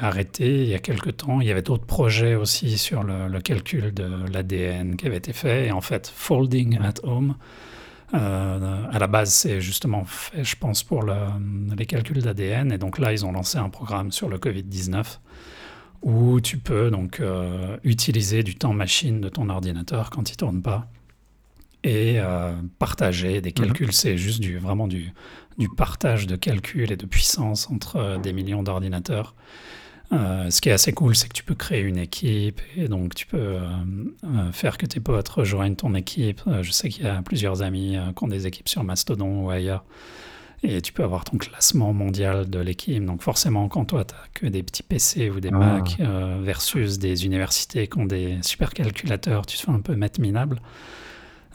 [0.00, 1.40] arrêté il y a quelques temps.
[1.40, 5.68] Il y avait d'autres projets aussi sur le, calcul de l'ADN qui avaient été faits.
[5.68, 7.36] Et en fait, Folding at Home,
[8.12, 11.16] à la base, c'est justement fait, je pense, pour le,
[11.76, 12.72] les calculs d'ADN.
[12.72, 15.18] Et donc là, ils ont lancé un programme sur le Covid-19
[16.02, 20.62] où tu peux donc euh, utiliser du temps machine de ton ordinateur quand il tourne
[20.62, 20.86] pas
[21.82, 23.66] et euh, partager des mhm.
[23.66, 23.92] calculs.
[23.92, 25.12] C'est juste du, vraiment du,
[25.58, 29.34] du, partage de calculs et de puissance entre euh, des millions d'ordinateurs.
[30.10, 33.26] ce qui est assez cool, c'est que tu peux créer une équipe et donc tu
[33.26, 33.58] peux
[34.52, 36.42] faire que tes potes rejoignent ton équipe.
[36.62, 39.84] je sais qu'il y a plusieurs amis qui ont des équipes sur Mastodon ou ailleurs
[40.62, 43.04] et tu peux avoir ton classement mondial de l'équipe.
[43.04, 45.58] Donc forcément, quand toi, tu n'as que des petits PC ou des ah.
[45.58, 50.20] Mac euh, versus des universités qui ont des supercalculateurs, tu te fais un peu mettre
[50.20, 50.60] minable.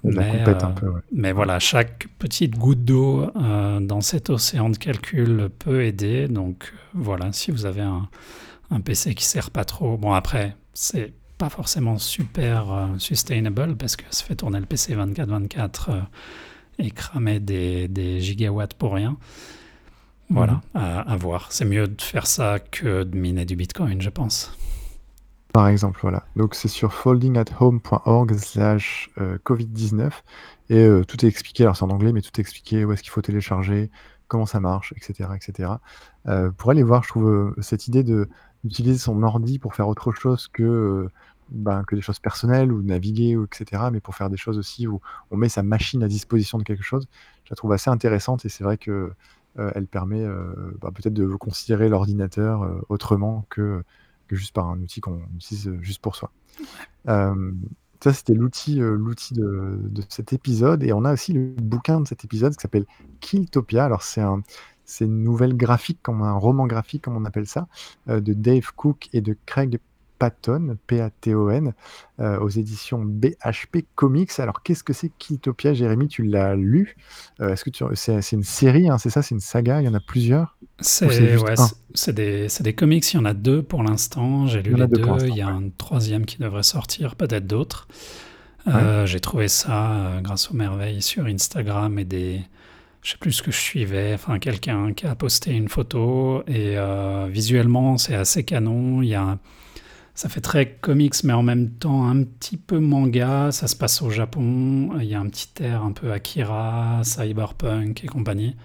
[0.03, 0.53] Mais, euh,
[1.11, 6.27] mais, voilà, chaque petite goutte d'eau euh, dans cet océan de calcul peut aider.
[6.27, 8.09] Donc voilà, si vous avez un,
[8.71, 14.03] un PC qui sert pas trop, bon après, c'est pas forcément super sustainable parce que
[14.09, 16.03] ça fait tourner le PC 24-24
[16.79, 19.17] et cramer des, gigawatts pour rien.
[20.29, 20.81] Voilà, mhm.
[21.07, 21.51] à, voir.
[21.51, 24.57] C'est mieux de faire ça que de miner du Bitcoin, je pense.
[25.53, 26.23] Par exemple, voilà.
[26.37, 30.11] Donc c'est sur foldingathome.org slash euh, Covid-19
[30.69, 33.03] et euh, tout est expliqué, alors c'est en anglais, mais tout est expliqué, où est-ce
[33.03, 33.91] qu'il faut télécharger,
[34.29, 35.29] comment ça marche, etc.
[35.35, 35.73] etc.
[36.27, 38.03] Euh, pour aller voir, je trouve cette idée
[38.63, 41.09] d'utiliser son ordi pour faire autre chose que
[41.49, 43.83] ben, des choses personnelles ou naviguer, ou etc.
[43.91, 46.83] Mais pour faire des choses aussi où on met sa machine à disposition de quelque
[46.83, 47.09] chose,
[47.43, 49.11] je la trouve assez intéressante et c'est vrai que
[49.57, 50.25] elle permet
[50.79, 53.83] bah, peut-être de considérer l'ordinateur autrement que,
[54.35, 56.31] juste par un outil qu'on utilise juste pour soi.
[57.05, 60.83] ça, c'était l'outil l'outil de, de, cet épisode.
[60.83, 62.85] Et on a aussi le bouquin de cet épisode qui s'appelle
[63.19, 63.85] Killtopia.
[63.85, 64.41] Alors, c'est un,
[64.99, 67.67] une nouvelle graphique, comme un roman graphique, comme on appelle ça,
[68.07, 69.79] de Dave Cook et de Craig
[70.21, 71.73] Patton, P-A-T-O-N,
[72.19, 74.29] euh, aux éditions BHP Comics.
[74.37, 76.95] Alors, qu'est-ce que c'est Killtopia Jérémy, tu l'as lu?
[77.39, 77.83] Euh, Est-ce que tu...
[77.95, 79.23] c'est, une série, hein, c'est ça?
[79.23, 79.81] C'est une saga?
[79.81, 80.59] Il y en a plusieurs?
[80.79, 81.07] C'est,
[82.13, 84.45] des, des, comics, il y en a deux pour l'instant.
[84.45, 87.87] J'ai lu les deux, il y a un troisième qui devrait sortir, peut-être d'autres.
[88.67, 92.41] Euh, j'ai trouvé ça grâce aux merveilles sur Instagram et des,
[93.01, 96.77] je sais plus ce que je suivais, enfin quelqu'un qui a posté une photo et
[97.27, 99.01] visuellement c'est assez canon.
[99.01, 99.39] Il y a
[100.21, 103.51] ça fait très comics, mais en même temps un petit peu manga.
[103.51, 104.91] Ça se passe au Japon.
[104.99, 108.55] Il y a un petit air un peu Akira, cyberpunk et compagnie.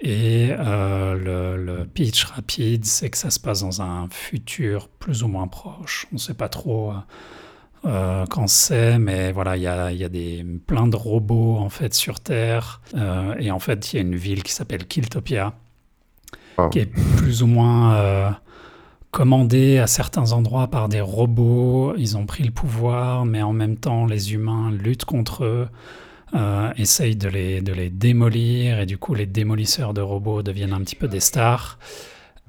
[0.00, 5.28] Et euh, le, pitch rapide, c'est que ça se passe dans un futur plus ou
[5.28, 6.08] moins proche.
[6.10, 6.94] On ne sait pas trop euh,
[7.84, 11.68] euh, quand c'est, mais voilà, il y a, y a, des, plein de robots en
[11.68, 12.80] fait sur Terre.
[13.38, 15.54] et en fait, il y a une ville qui s'appelle Killtopia,
[16.72, 18.34] qui est plus ou moins
[19.14, 23.76] commandés à certains endroits par des robots, ils ont pris le pouvoir, mais en même
[23.76, 25.68] temps les humains luttent contre eux,
[26.34, 30.96] euh, essayent de les, démolir, et du coup les démolisseurs de robots deviennent un petit
[30.96, 31.78] peu des stars.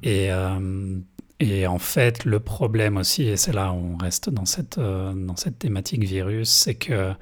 [0.01, 4.79] Et, euh, en fait, le problème aussi, et c'est là où on reste dans cette,
[4.79, 7.13] euh, dans cette thématique virus, c'est que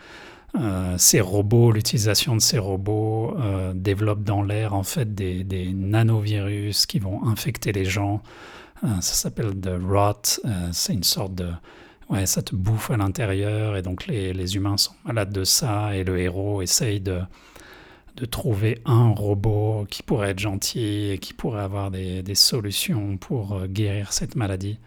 [0.97, 3.35] ces robots, l'utilisation de ces robots
[3.73, 8.21] développe dans l'air en fait des, des nanovirus qui vont infecter les gens.
[8.83, 10.39] Euh, ça s'appelle The Rot.
[10.45, 11.49] Euh, c'est une sorte de.
[12.09, 15.95] Ouais, ça te bouffe à l'intérieur et donc les, les, humains sont malades de ça
[15.95, 17.21] et le héros essaye de,
[18.17, 23.17] de trouver un robot qui pourrait être gentil et qui pourrait avoir des, des solutions
[23.17, 24.79] pour euh, guérir cette maladie.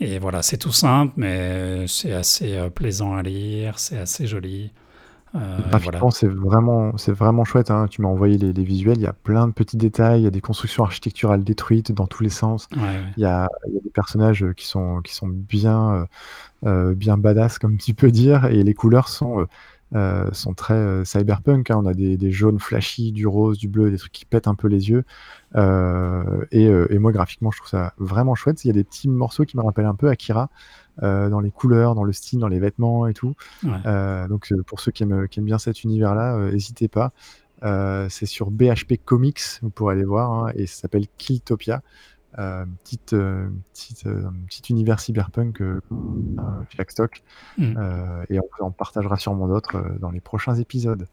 [0.00, 4.72] Et voilà, c'est tout simple, mais c'est assez plaisant à lire, c'est assez joli.
[5.36, 6.10] Euh, Graphiquement, voilà.
[6.12, 7.70] c'est vraiment, c'est vraiment chouette.
[7.70, 7.86] hein.
[7.90, 8.98] Tu m'as envoyé les, les visuels.
[8.98, 10.20] Il y a plein de petits détails.
[10.20, 12.68] Il y a des constructions architecturales détruites dans tous les sens.
[12.76, 13.02] Ouais, ouais.
[13.16, 16.06] Il y a, il y a des personnages euh, qui sont, qui sont bien,
[16.66, 18.44] euh, bien badass, comme tu peux dire.
[18.46, 19.46] Et les couleurs sont,
[19.96, 21.68] euh, sont très cyberpunk.
[21.70, 21.80] hein.
[21.82, 24.54] On a des, des jaunes flashy, du rose, du bleu, des trucs qui pètent un
[24.54, 25.02] peu les yeux.
[25.56, 28.64] Euh, et, et moi, graphiquement, je trouve ça vraiment chouette.
[28.64, 30.48] Il y a des petits morceaux qui me rappellent un peu Akira.
[31.02, 33.34] Euh, dans les couleurs, dans le style, dans les vêtements et tout.
[33.62, 33.70] Ouais.
[33.86, 37.12] Euh, donc euh, pour ceux qui aiment, qui aiment bien cet univers-là, n'hésitez pas.
[38.10, 41.82] C'est sur BHP Comics, vous pourrez aller voir, hein, et ça s'appelle Killtopia.
[42.38, 45.62] Euh, petite, euh, petite, euh, petit univers cyberpunk
[46.76, 47.22] Jackstock.
[47.58, 47.74] Mm.
[48.28, 51.06] Et on, on partagera sûrement d'autres dans les prochains épisodes.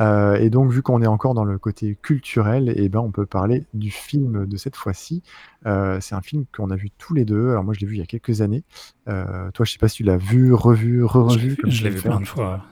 [0.00, 3.26] Euh, et donc, vu qu'on est encore dans le côté culturel, et ben, on peut
[3.26, 5.22] parler du film de cette fois-ci.
[5.66, 7.50] Euh, c'est un film qu'on a vu tous les deux.
[7.50, 8.64] Alors moi, je l'ai vu il y a quelques années.
[9.08, 11.48] Euh, toi, je sais pas si tu l'as vu, revu, Je l'ai re-revu.
[11.50, 12.64] vu, comme je tu l'ai vu plein de fois.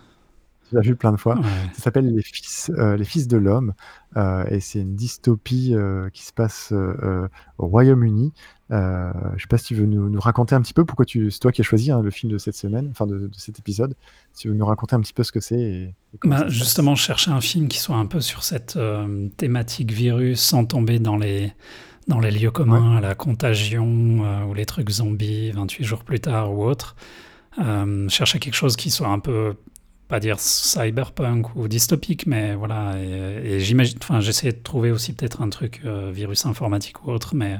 [0.69, 1.37] Tu l'as vu plein de fois.
[1.37, 1.43] Ouais.
[1.75, 3.73] Ça s'appelle Les Fils, euh, Les Fils de l'Homme,
[4.17, 8.33] euh, et c'est une dystopie euh, qui se passe euh, euh, au Royaume-Uni.
[8.71, 11.31] Euh, je sais pas si tu veux nous, nous raconter un petit peu pourquoi tu,
[11.31, 13.59] c'est toi qui as choisi hein, le film de cette semaine, enfin de, de cet
[13.59, 13.95] épisode.
[14.35, 15.83] Si tu veux nous raconter un petit peu ce que c'est et,
[16.15, 16.59] et comment Bah, ça se passe.
[16.59, 20.67] justement, je cherchais un film qui soit un peu sur cette euh, thématique virus sans
[20.67, 21.55] tomber dans les,
[22.09, 26.53] dans les lieux communs, la contagion euh, ou les trucs zombies 28 jours plus tard
[26.53, 26.95] ou autre.
[27.59, 29.55] Euh, je cherchais quelque chose qui soit un peu,
[30.09, 32.95] pas dire cyberpunk ou dystopique, mais voilà.
[33.03, 37.11] Et, et j'imagine, enfin, j'essayais de trouver aussi peut-être un truc euh, virus informatique ou
[37.11, 37.59] autre, mais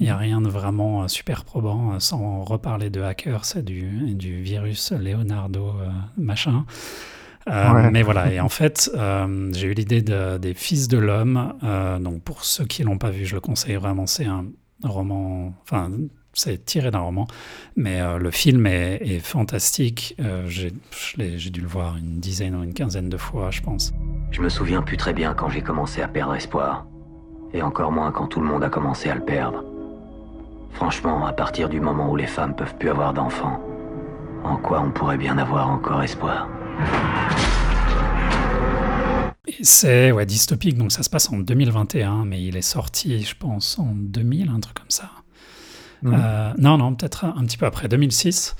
[0.00, 3.62] il n'y a rien de vraiment euh, super probant, euh, sans reparler de hackers et
[3.62, 6.64] du, du virus Leonardo euh, machin.
[7.48, 7.90] Euh, Ouais.
[7.90, 11.52] Mais voilà, et en fait, euh, j'ai eu l'idée de- des Fils de l'Homme.
[12.00, 14.06] Donc pour ceux qui l'ont pas vu, je le conseille vraiment.
[14.06, 14.46] C'est un
[14.82, 15.90] roman, enfin,
[16.34, 17.26] c'est tiré d'un roman,
[17.76, 20.16] mais euh, le film est, est fantastique.
[20.20, 23.92] Euh, j'ai dû le voir une dizaine ou une quinzaine de fois, je pense.
[24.30, 26.86] Je me souviens plus très bien quand j'ai commencé à perdre espoir.
[27.52, 29.64] Et encore moins quand tout le monde a commencé à le perdre.
[30.72, 33.60] Franchement, à partir du moment où les femmes peuvent plus avoir d'enfants,
[34.42, 36.48] en quoi on pourrait bien avoir encore espoir?
[39.62, 43.78] C'est ouais, dystopique, donc ça se passe en 2021, mais il est sorti, je pense,
[43.78, 45.10] en 2000, un truc comme ça.
[46.02, 46.14] Mhm.
[46.14, 48.54] Euh, non, non, peut-être un, un petit peu après, 2006.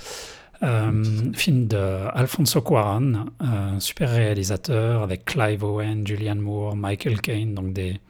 [0.62, 7.55] Euh, film de Alfonso Cuarón, un super réalisateur avec Clive Owen, Julianne Moore, Michael Caine,
[7.55, 8.01] donc des,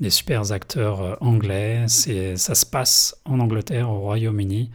[0.00, 1.86] des super acteurs euh, anglais.
[1.88, 4.70] Ça se passe en Angleterre, au Royaume-Uni.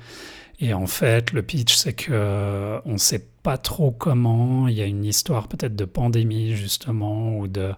[0.62, 4.68] Et en fait, le pitch, c'est que euh, on ne sait pas trop comment.
[4.68, 7.72] Il y a une histoire peut-être de pandémie, justement, ou de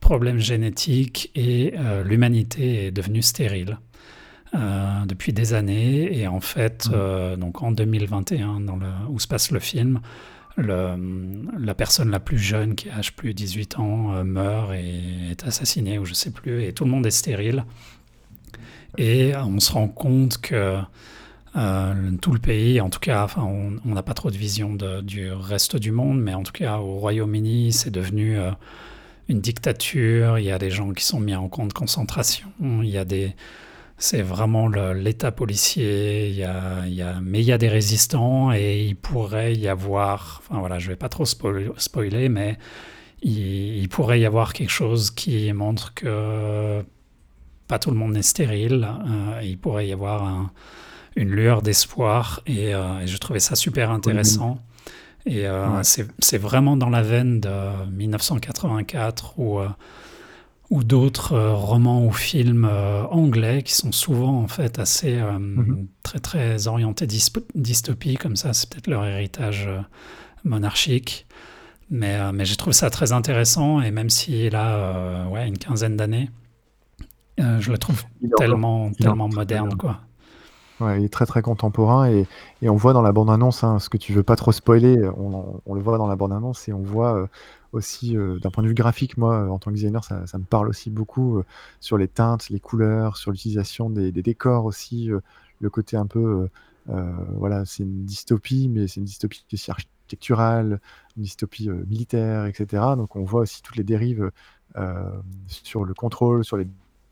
[0.00, 3.78] problèmes génétiques, et euh, l'humanité est devenue stérile
[4.54, 6.18] euh, depuis des années.
[6.18, 10.00] Et en fait, euh, donc en 2021, dans le, où se passe le film,
[10.56, 10.94] le,
[11.58, 15.30] la personne la plus jeune, qui a âge plus de 18 ans, euh, meurt et
[15.30, 17.64] est assassinée, ou je sais plus, et tout le monde est stérile.
[18.98, 20.78] Et on se rend compte que
[21.56, 25.00] euh, tout le pays, en tout cas, enfin, on n'a pas trop de vision de-
[25.02, 28.50] du reste du monde, mais en tout cas, au Royaume-Uni, c'est devenu euh,
[29.28, 30.38] une dictature.
[30.38, 32.48] Il y a des gens qui sont mis en camp de concentration.
[32.60, 33.34] Il y a des,
[34.02, 36.28] c'est vraiment l'État policier.
[36.28, 39.54] Il y a, il y a, mais il y a des résistants et il pourrait
[39.54, 42.58] y avoir, enfin voilà, je vais pas trop spoil- spoiler, mais
[43.22, 43.38] il,
[43.82, 46.82] il pourrait y avoir quelque chose qui montre que
[47.68, 48.88] pas tout le monde est stérile.
[49.08, 50.50] euh, il pourrait y avoir un-
[51.14, 54.58] une lueur d'espoir et, euh, et je trouvais ça super intéressant.
[55.26, 55.82] Et euh, Ouais.
[56.18, 57.48] c'est vraiment dans la veine de
[57.92, 59.68] 1984 ou, euh,
[60.72, 65.38] ou d'autres euh, romans ou films euh, anglais qui sont souvent en fait assez euh,
[65.38, 65.86] Mhm.
[66.02, 67.06] très très orientés
[67.54, 68.54] dystopie comme ça.
[68.54, 69.68] C'est peut-être leur héritage
[70.44, 71.26] monarchique.
[71.90, 76.30] Mais, mais j'ai trouvé ça très intéressant et même s'il a ouais, une quinzaine d'années,
[77.38, 78.02] je le trouve
[78.38, 79.76] tellement, tellement moderne.
[79.76, 80.00] Quoi.
[80.90, 82.26] Il est très très contemporain et,
[82.62, 85.80] on voit dans la bande-annonce, hein, ce que tu veux pas trop spoiler, on, le
[85.80, 87.26] voit dans la bande-annonce et on voit euh,
[87.72, 90.44] aussi euh, d'un point de vue graphique, moi euh, en tant que designer, ça, me
[90.44, 91.42] parle aussi beaucoup
[91.80, 95.10] sur les teintes, les couleurs, sur l'utilisation des, décors aussi,
[95.60, 96.48] le côté un peu,
[96.86, 100.80] voilà, c'est une dystopie, mais c'est une dystopie aussi architecturale,
[101.16, 102.82] une dystopie militaire, etc.
[102.96, 104.30] Donc on voit aussi toutes les dérives
[105.46, 106.66] sur le contrôle, sur les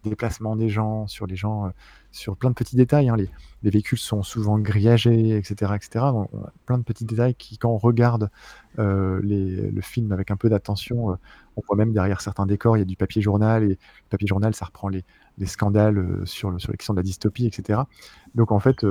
[0.05, 1.71] déplacements des gens, sur les gens, euh,
[2.13, 3.09] sur plein de petits détails.
[3.09, 3.31] hein, les,
[3.63, 5.77] les véhicules sont souvent grillagés, etc.
[5.77, 6.13] etc.
[6.13, 8.31] Donc, on a plein de petits détails qui, quand on regarde
[8.79, 11.17] euh, les- le film avec un peu d'attention, euh,
[11.57, 13.79] on voit même derrière certains décors, il y a du papier journal, et le
[14.11, 15.05] papier journal, ça reprend les,
[15.39, 17.89] les scandales sur, le, sur les questions de la dystopie, etc.
[18.35, 18.85] Donc en fait,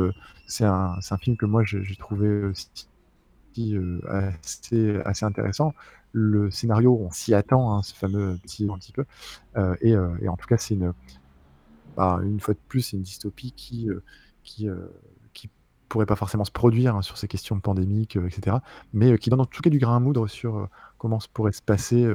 [0.47, 2.51] c'est un, un film que moi, j'ai trouvé
[4.07, 5.73] assez, assez intéressant.
[6.11, 9.05] Le scénario, on s'y attend, hein, ce fameux petit un petit peu.
[9.57, 10.93] Euh, et, euh, et en tout cas, c'est une,
[11.95, 14.03] bah, une fois de plus, c'est une dystopie qui, euh,
[14.43, 14.67] qui,
[15.33, 15.49] qui
[15.87, 18.57] pourrait pas forcément se produire hein, sur ces questions pandémiques, etc.
[18.93, 21.61] Mais qui donne en tout cas du grain à moudre sur comment se pourrait se
[21.61, 22.07] passer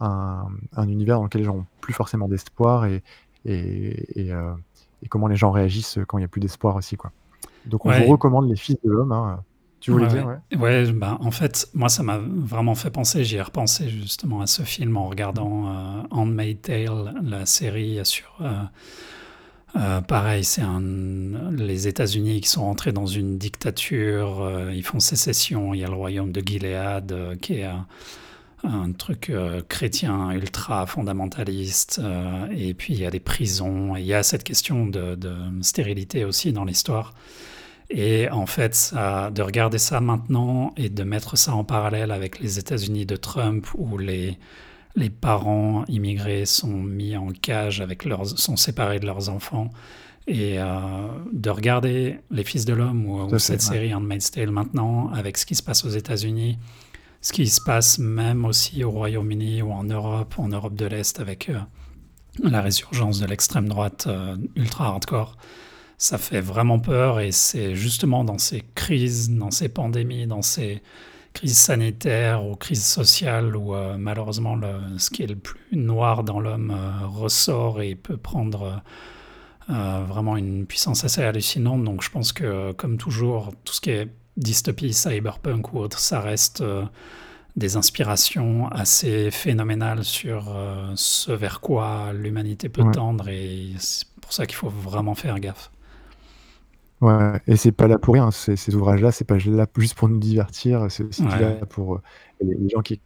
[0.00, 3.02] un, un, univers dans lequel les gens n'ont plus forcément d'espoir et,
[3.44, 4.32] et, et,
[5.02, 6.96] et, comment les gens réagissent quand il n'y a plus d'espoir aussi.
[6.96, 7.12] Quoi.
[7.66, 9.12] Donc on vous recommande Les Fils de l'Homme.
[9.12, 9.42] Hein,
[9.82, 10.58] tu voulais ouais, dire, ouais.
[10.58, 13.24] ouais ben, en fait, moi, ça m'a vraiment fait penser.
[13.24, 18.32] J'y ai repensé justement à ce film en regardant euh, Handmaid's Tale, la série sur.
[18.40, 18.62] Euh,
[19.74, 20.80] euh, pareil, c'est un,
[21.50, 24.42] les États-Unis qui sont entrés dans une dictature.
[24.42, 25.74] Euh, ils font sécession.
[25.74, 27.68] Il y a le royaume de Gilead euh, qui est
[28.64, 32.00] un, truc euh, chrétien ultra fondamentaliste.
[32.54, 33.96] et puis il y a des prisons.
[33.96, 37.14] Et il y a cette question de, de stérilité aussi dans l'histoire.
[37.94, 42.40] Et en fait, ça, de regarder ça maintenant et de mettre ça en parallèle avec
[42.40, 44.38] les États-Unis de Trump où les,
[44.96, 49.70] les parents immigrés sont mis en cage avec leurs, sont séparés de leurs enfants.
[50.26, 50.68] Et euh,
[51.32, 55.44] de regarder Les Fils de l'Homme ou, ou cette série Handmaid's Tale maintenant avec ce
[55.44, 56.58] qui se passe aux États-Unis,
[57.20, 61.20] ce qui se passe même aussi au Royaume-Uni ou en Europe, en Europe de l'Est
[61.20, 61.58] avec euh,
[62.42, 65.36] la résurgence de l'extrême droite euh, ultra hardcore
[66.02, 70.82] ça fait vraiment peur et c'est justement dans ces crises, dans ces pandémies, dans ces
[71.32, 76.24] crises sanitaires ou crises sociales où euh, malheureusement le, ce qui est le plus noir
[76.24, 78.82] dans l'homme euh, ressort et peut prendre
[79.70, 81.84] euh, vraiment une puissance assez hallucinante.
[81.84, 86.18] Donc je pense que comme toujours, tout ce qui est dystopie, cyberpunk ou autre, ça
[86.18, 86.64] reste
[87.54, 90.52] des inspirations assez phénoménales sur
[90.96, 92.90] ce vers quoi l'humanité peut ouais.
[92.90, 95.70] tendre et c'est pour ça qu'il faut vraiment faire gaffe.
[97.02, 100.08] Ouais, et c'est pas là pour rien, ces, ces ouvrages-là, c'est pas là juste pour
[100.08, 101.38] nous divertir, c'est aussi Ouais.
[101.38, 102.02] là pour euh,
[102.40, 103.00] les gens qui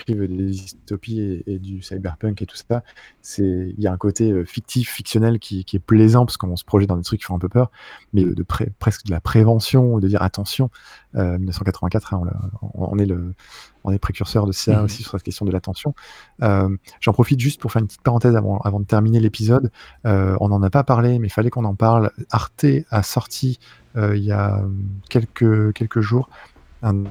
[0.00, 2.82] écrivent des dystopies et, et du cyberpunk et tout ça.
[3.22, 6.56] C'est, il y a un côté euh, fictif, fictionnel qui, qui est plaisant parce qu'on
[6.56, 7.70] se projette dans des trucs qui font un peu peur,
[8.12, 10.70] mais de pré- presque de la prévention, de dire attention.
[11.16, 12.22] Euh, 1984, hein,
[12.74, 13.34] on, est le,
[13.84, 14.84] on est précurseur de ça Mhm.
[14.84, 15.94] aussi sur cette question de l'attention.
[16.42, 16.68] Euh,
[17.00, 19.70] j'en profite juste pour faire une petite parenthèse avant, avant de terminer l'épisode.
[20.06, 22.10] Euh, on n'en a pas parlé, mais il fallait qu'on en parle.
[22.30, 23.58] Arte a sorti
[23.96, 24.62] il y a
[25.08, 26.28] quelques, quelques jours
[26.82, 27.02] un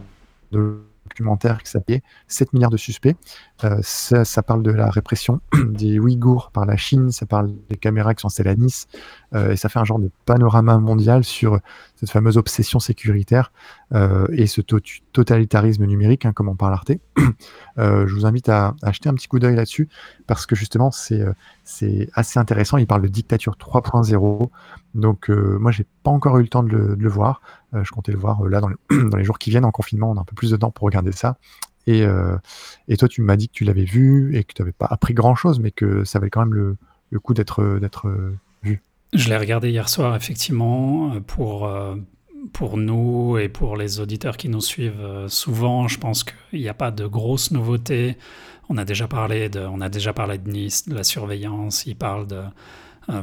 [1.07, 3.15] documentaire qui s'appelait 7 milliards de suspects.
[3.63, 8.13] Euh, ça, parle de la répression des Ouïghours par la Chine, ça parle des caméras
[8.13, 8.87] qui sont installées à Nice,
[9.33, 11.59] euh, et ça fait un genre de panorama mondial sur
[11.95, 13.51] cette fameuse obsession sécuritaire
[13.95, 14.79] euh, et ce to-
[15.11, 16.91] totalitarisme numérique, hein, comme on parle Arte.
[17.77, 19.89] Je vous invite à, à jeter un petit coup d'œil là-dessus,
[20.27, 22.77] parce que justement, c'est assez intéressant.
[22.77, 24.49] Il parle de dictature 3.0.
[24.95, 27.41] Donc, moi, j'ai pas encore eu le temps de le, voir.
[27.73, 30.09] Je comptais le voir là dans les jours qui viennent en confinement.
[30.09, 31.37] On a un peu plus de temps pour regarder ça.
[31.87, 32.37] Et, euh,
[32.87, 35.13] et toi, tu m'as dit que tu l'avais vu et que tu n'avais pas appris
[35.13, 36.77] grand-chose, mais que ça valait quand même le,
[37.09, 38.81] le coup d'être euh, vu.
[39.13, 41.71] Je l'ai regardé hier soir, effectivement, euh, pour,
[42.51, 45.87] pour nous et pour les auditeurs qui nous suivent souvent.
[45.87, 48.17] Je pense qu'il n'y a pas de grosses nouveautés.
[48.69, 51.85] On a déjà parlé de, on a déjà parlé de Nice, de la surveillance.
[51.85, 52.41] Il parle de,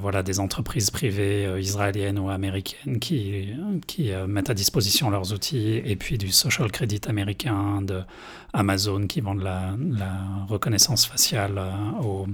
[0.00, 3.48] voilà, des entreprises privées euh, israéliennes ou américaines qui,
[3.86, 8.02] qui euh, mettent à disposition leurs outils, et puis du social credit américain, de
[8.52, 10.12] Amazon qui vend de la, la
[10.48, 11.72] reconnaissance faciale euh,
[12.02, 12.26] aux,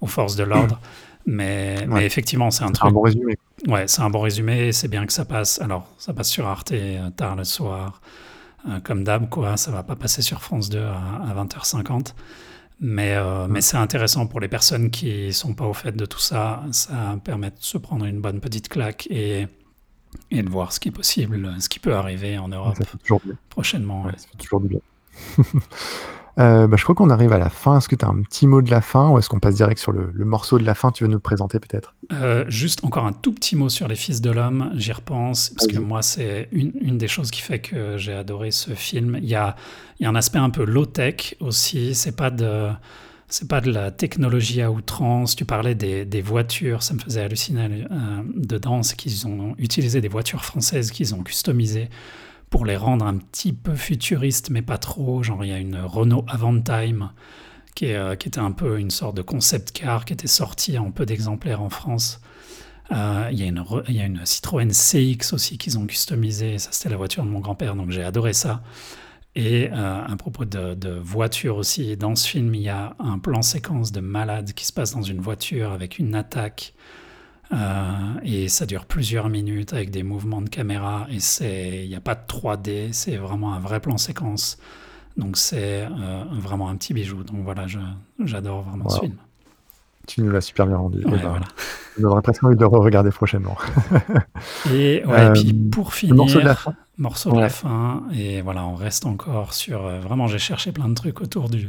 [0.00, 0.78] aux forces de l'ordre.
[1.26, 1.86] Mais, Ouais.
[1.86, 2.88] mais effectivement, c'est un C'est truc.
[2.88, 3.36] un bon résumé.
[3.68, 4.72] Ouais, c'est un bon résumé.
[4.72, 5.60] C'est bien que ça passe.
[5.60, 8.00] Alors, ça passe sur Arte euh, tard le soir,
[8.68, 9.58] euh, comme d'hab, quoi.
[9.58, 10.96] Ça va pas passer sur France 2 à,
[11.30, 12.14] à 20h50.
[12.82, 16.18] Mais, euh, mais c'est intéressant pour les personnes qui sont pas au fait de tout
[16.18, 16.64] ça.
[16.72, 19.46] Ça permet de se prendre une bonne petite claque et,
[20.30, 22.84] et de voir ce qui est possible, ce qui peut arriver en Ouais, Europe ça
[22.86, 23.36] fait toujours bien.
[23.50, 24.04] prochainement.
[24.04, 24.12] Ouais.
[24.16, 24.80] ça fait toujours du bien.
[26.38, 27.78] Euh, bah, je crois qu'on arrive à la fin.
[27.78, 29.80] Est-ce que tu as un petit mot de la fin ou est-ce qu'on passe direct
[29.80, 30.90] sur le, le morceau de la fin?
[30.90, 31.94] Tu veux nous le présenter peut-être?
[32.12, 35.66] Euh, juste encore un tout petit mot sur les Fils de l'homme, j'y repense, parce
[35.66, 39.18] que moi, c'est une, une des choses qui fait que j'ai adoré ce film.
[39.20, 39.56] Il y a,
[39.98, 42.68] il y a un aspect un peu low-tech aussi, c'est pas de.
[43.32, 45.36] C'est pas de la technologie à outrance.
[45.36, 48.82] Tu parlais des, des voitures, ça me faisait halluciner euh, dedans.
[48.82, 51.90] C'est qu'ils ont utilisé des voitures françaises qu'ils ont customisées
[52.50, 55.22] pour les rendre un petit peu futuristes, mais pas trop.
[55.22, 57.10] Genre, il y a une Renault Avantime
[57.74, 60.90] qui, euh, qui était un peu une sorte de concept car qui était sorti en
[60.90, 62.20] peu d'exemplaires en France.
[62.92, 65.86] Euh, Il y, a une Re- il y a une Citroën CX aussi qu'ils ont
[65.86, 66.58] customisée.
[66.58, 68.62] Ça, c'était la voiture de mon grand-père, donc j'ai adoré ça.
[69.36, 73.18] Et euh, à propos de, de voiture aussi, dans ce film, il y a un
[73.20, 76.74] plan séquence de malade qui se passe dans une voiture avec une attaque.
[77.52, 81.06] Euh, et ça dure plusieurs minutes avec des mouvements de caméra.
[81.10, 84.58] Et c'est, il n'y a pas de 3D, c'est vraiment un vrai plan séquence
[85.16, 87.24] Donc c'est euh, vraiment un petit bijou.
[87.24, 87.66] Donc voilà,
[88.24, 89.16] j'adore vraiment ce film.
[90.06, 90.98] Tu nous l'as super bien rendu.
[91.04, 91.46] Ouais, Eh ben, voilà.
[92.00, 93.56] On aurait presque envie de le regarder prochainement.
[94.72, 96.74] Et, ouais, Euh, et puis pour finir, morceau de la fin.
[96.98, 97.48] morceau de la Ouais.
[97.48, 99.82] fin, et voilà, on reste encore sur.
[100.00, 101.68] vraiment, j'ai cherché plein de trucs autour du,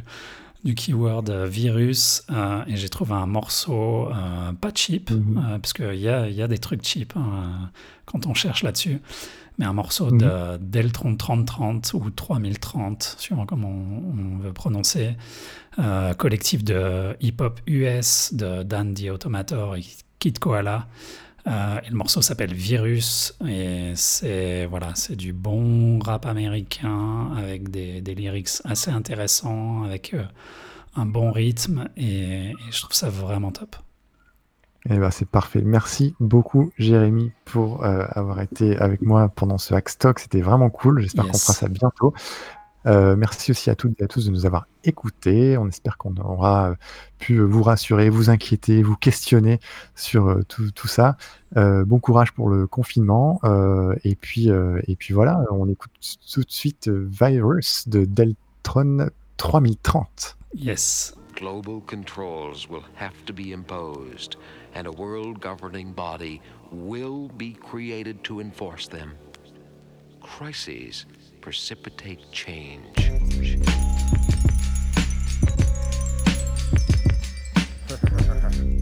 [0.63, 5.38] du keyword euh, virus, euh, et j'ai trouvé un morceau euh, pas cheap, Mhm.
[5.38, 7.69] euh, parce qu'il y a, y a des trucs cheap hein,
[8.05, 8.99] quand on cherche là-dessus,
[9.57, 10.17] mais un morceau Mhm.
[10.19, 15.15] de Deltron 3030 ou 3030, suivant comment on, on veut prononcer,
[15.79, 19.83] euh, collectif de hip-hop US de Dan The Automator et
[20.19, 20.88] Kid Koala.
[21.47, 27.69] Euh, et le morceau s'appelle Virus et c'est voilà, c'est du bon rap américain avec
[27.69, 30.23] des, des lyrics assez intéressants, avec euh,
[30.95, 33.76] un bon rythme et, et je trouve ça vraiment top.
[34.89, 35.61] Eh ben, c'est parfait.
[35.63, 40.19] Merci beaucoup, Jérémy, pour euh, avoir été avec moi pendant ce Hackstock.
[40.19, 41.01] C'était vraiment cool.
[41.01, 42.13] J'espère qu'on fera ça bientôt.
[42.85, 45.57] Euh, merci aussi à toutes et à tous de nous avoir écoutés.
[45.57, 46.75] On espère qu'on aura euh,
[47.19, 49.59] pu vous rassurer, vous inquiéter, vous questionner
[49.95, 51.17] sur euh, tout, tout ça.
[51.57, 53.39] Euh, bon courage pour le confinement.
[53.43, 55.91] Euh, et, puis, euh, et puis voilà, on écoute
[56.31, 60.37] tout de suite Virus de Deltron 3030.
[60.55, 61.13] Yes.
[61.35, 64.35] Global controls will have to be imposed,
[64.75, 66.41] and a world governing body
[66.71, 69.15] will be created to enforce them.
[70.21, 71.05] Crises
[71.41, 73.59] precipitate change.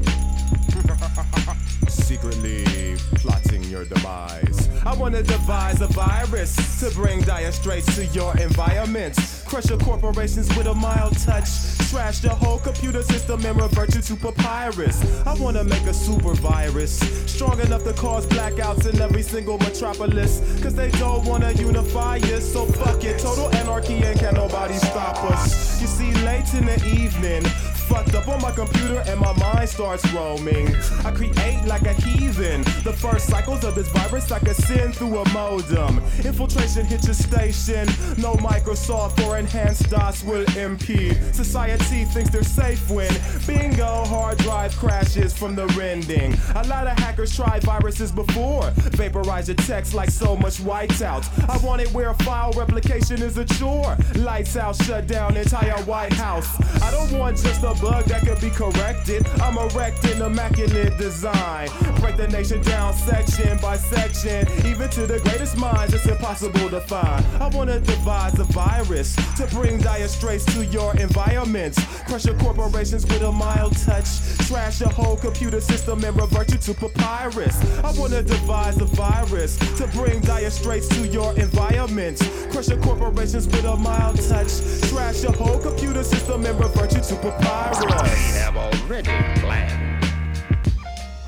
[2.31, 4.69] secretly plotting your demise.
[4.85, 9.17] I wanna devise a virus to bring dire straits to your environment.
[9.45, 11.49] Crush your corporations with a mild touch.
[11.89, 15.03] Trash the whole computer system and revert you to papyrus.
[15.25, 20.39] I wanna make a super virus strong enough to cause blackouts in every single metropolis.
[20.61, 23.19] Cause they don't wanna unify us, so fuck it.
[23.19, 25.81] Total anarchy and can nobody stop us.
[25.81, 27.43] You see, late in the evening,
[27.89, 30.67] fucked up on my computer and my mind starts roaming.
[31.03, 32.61] I create like a heathen.
[32.83, 35.97] The first cycles of this virus I can send through a modem.
[36.23, 37.87] Infiltration hit your station.
[38.17, 41.17] No Microsoft or enhanced DOS will impede.
[41.33, 43.11] Society thinks they're safe when
[43.47, 46.37] bingo hard drive crashes from the rending.
[46.55, 48.69] A lot of hackers tried viruses before.
[48.99, 51.25] Vaporize your text like so much whiteout.
[51.49, 53.97] I want it where file replication is a chore.
[54.15, 56.49] Lights out, shut down entire White House.
[56.83, 59.25] I don't want just a bug that could be corrected.
[59.41, 61.69] I'm erecting immaculate design.
[61.99, 64.47] Break the nation down section by section.
[64.65, 67.25] Even to the greatest minds, it's impossible to find.
[67.41, 71.83] I wanna devise a virus to bring dire straits to your environments.
[72.05, 74.07] Crush your corporations with a mild touch.
[74.47, 77.55] Trash your whole computer system and revert you to papyrus.
[77.83, 82.21] I wanna devise a virus to bring dire straits to your environments.
[82.51, 84.51] Crush your corporations with a mild touch.
[84.89, 87.68] Trash your whole computer system and revert you to papyrus.
[87.69, 90.03] Have already planned.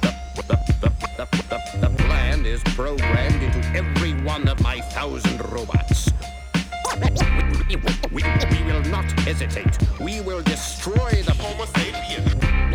[0.01, 0.11] The,
[0.47, 6.09] the, the, the, the, plan is programmed into every one of my thousand robots.
[8.11, 8.23] We,
[8.63, 9.77] will not hesitate.
[9.99, 12.67] We will destroy the Homo sapien.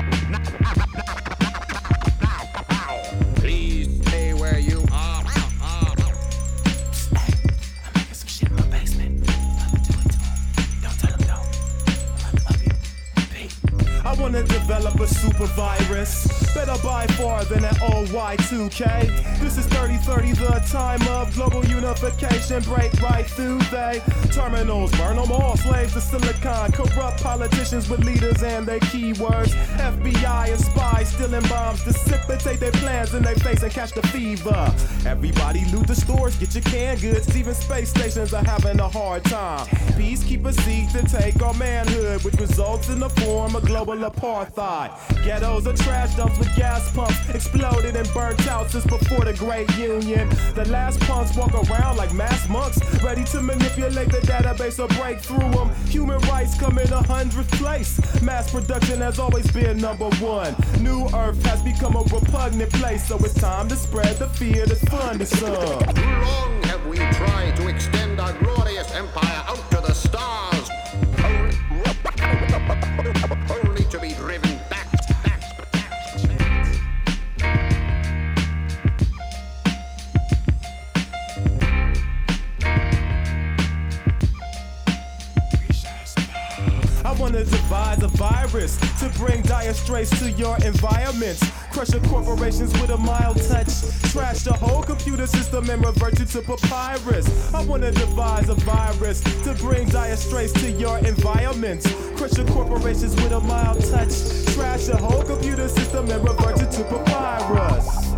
[17.44, 19.40] than an old Y2K.
[19.40, 22.62] This is 3030, the time of global unification.
[22.62, 24.02] Break right through they
[24.32, 24.90] terminals.
[24.92, 25.56] Burn them all.
[25.56, 26.72] Slaves to silicon.
[26.72, 29.54] Corrupt politicians with leaders and their keywords.
[29.76, 31.84] FBI and spies stealing bombs.
[31.84, 34.74] Dissipate their plans in their face and catch the fever.
[35.06, 37.36] Everybody loot the stores, get your canned goods.
[37.36, 39.66] Even space stations are having a hard time.
[39.96, 44.90] Peacekeepers seek to take our manhood, which results in the form of global apartheid.
[45.24, 49.70] Ghettos are trash dumps with gas pumps exploded and burnt out since before the Great
[49.76, 50.28] Union.
[50.54, 55.20] The last punks walk around like mass monks, ready to manipulate the database or break
[55.20, 55.70] through them.
[55.86, 58.00] Human rights come in a hundredth place.
[58.22, 60.54] Mass production has always been number one.
[60.80, 64.84] New Earth has become a repugnant place, so it's time to spread the fear that's
[64.84, 65.52] fun to some.
[65.52, 70.70] Long have we tried to extend our glorious empire out to stars,
[73.48, 74.86] only, to be driven back.
[87.04, 91.63] I wanna devise a virus to bring dire straits to your environments.
[91.74, 93.66] Crush your corporations with a mild touch.
[94.12, 97.52] Trash the whole computer system and revert you to papyrus.
[97.52, 101.82] I wanna devise a virus to bring dire straits to your environment.
[102.14, 104.14] Crush your corporations with a mild touch.
[104.54, 108.13] Trash the whole computer system and revert you to papyrus.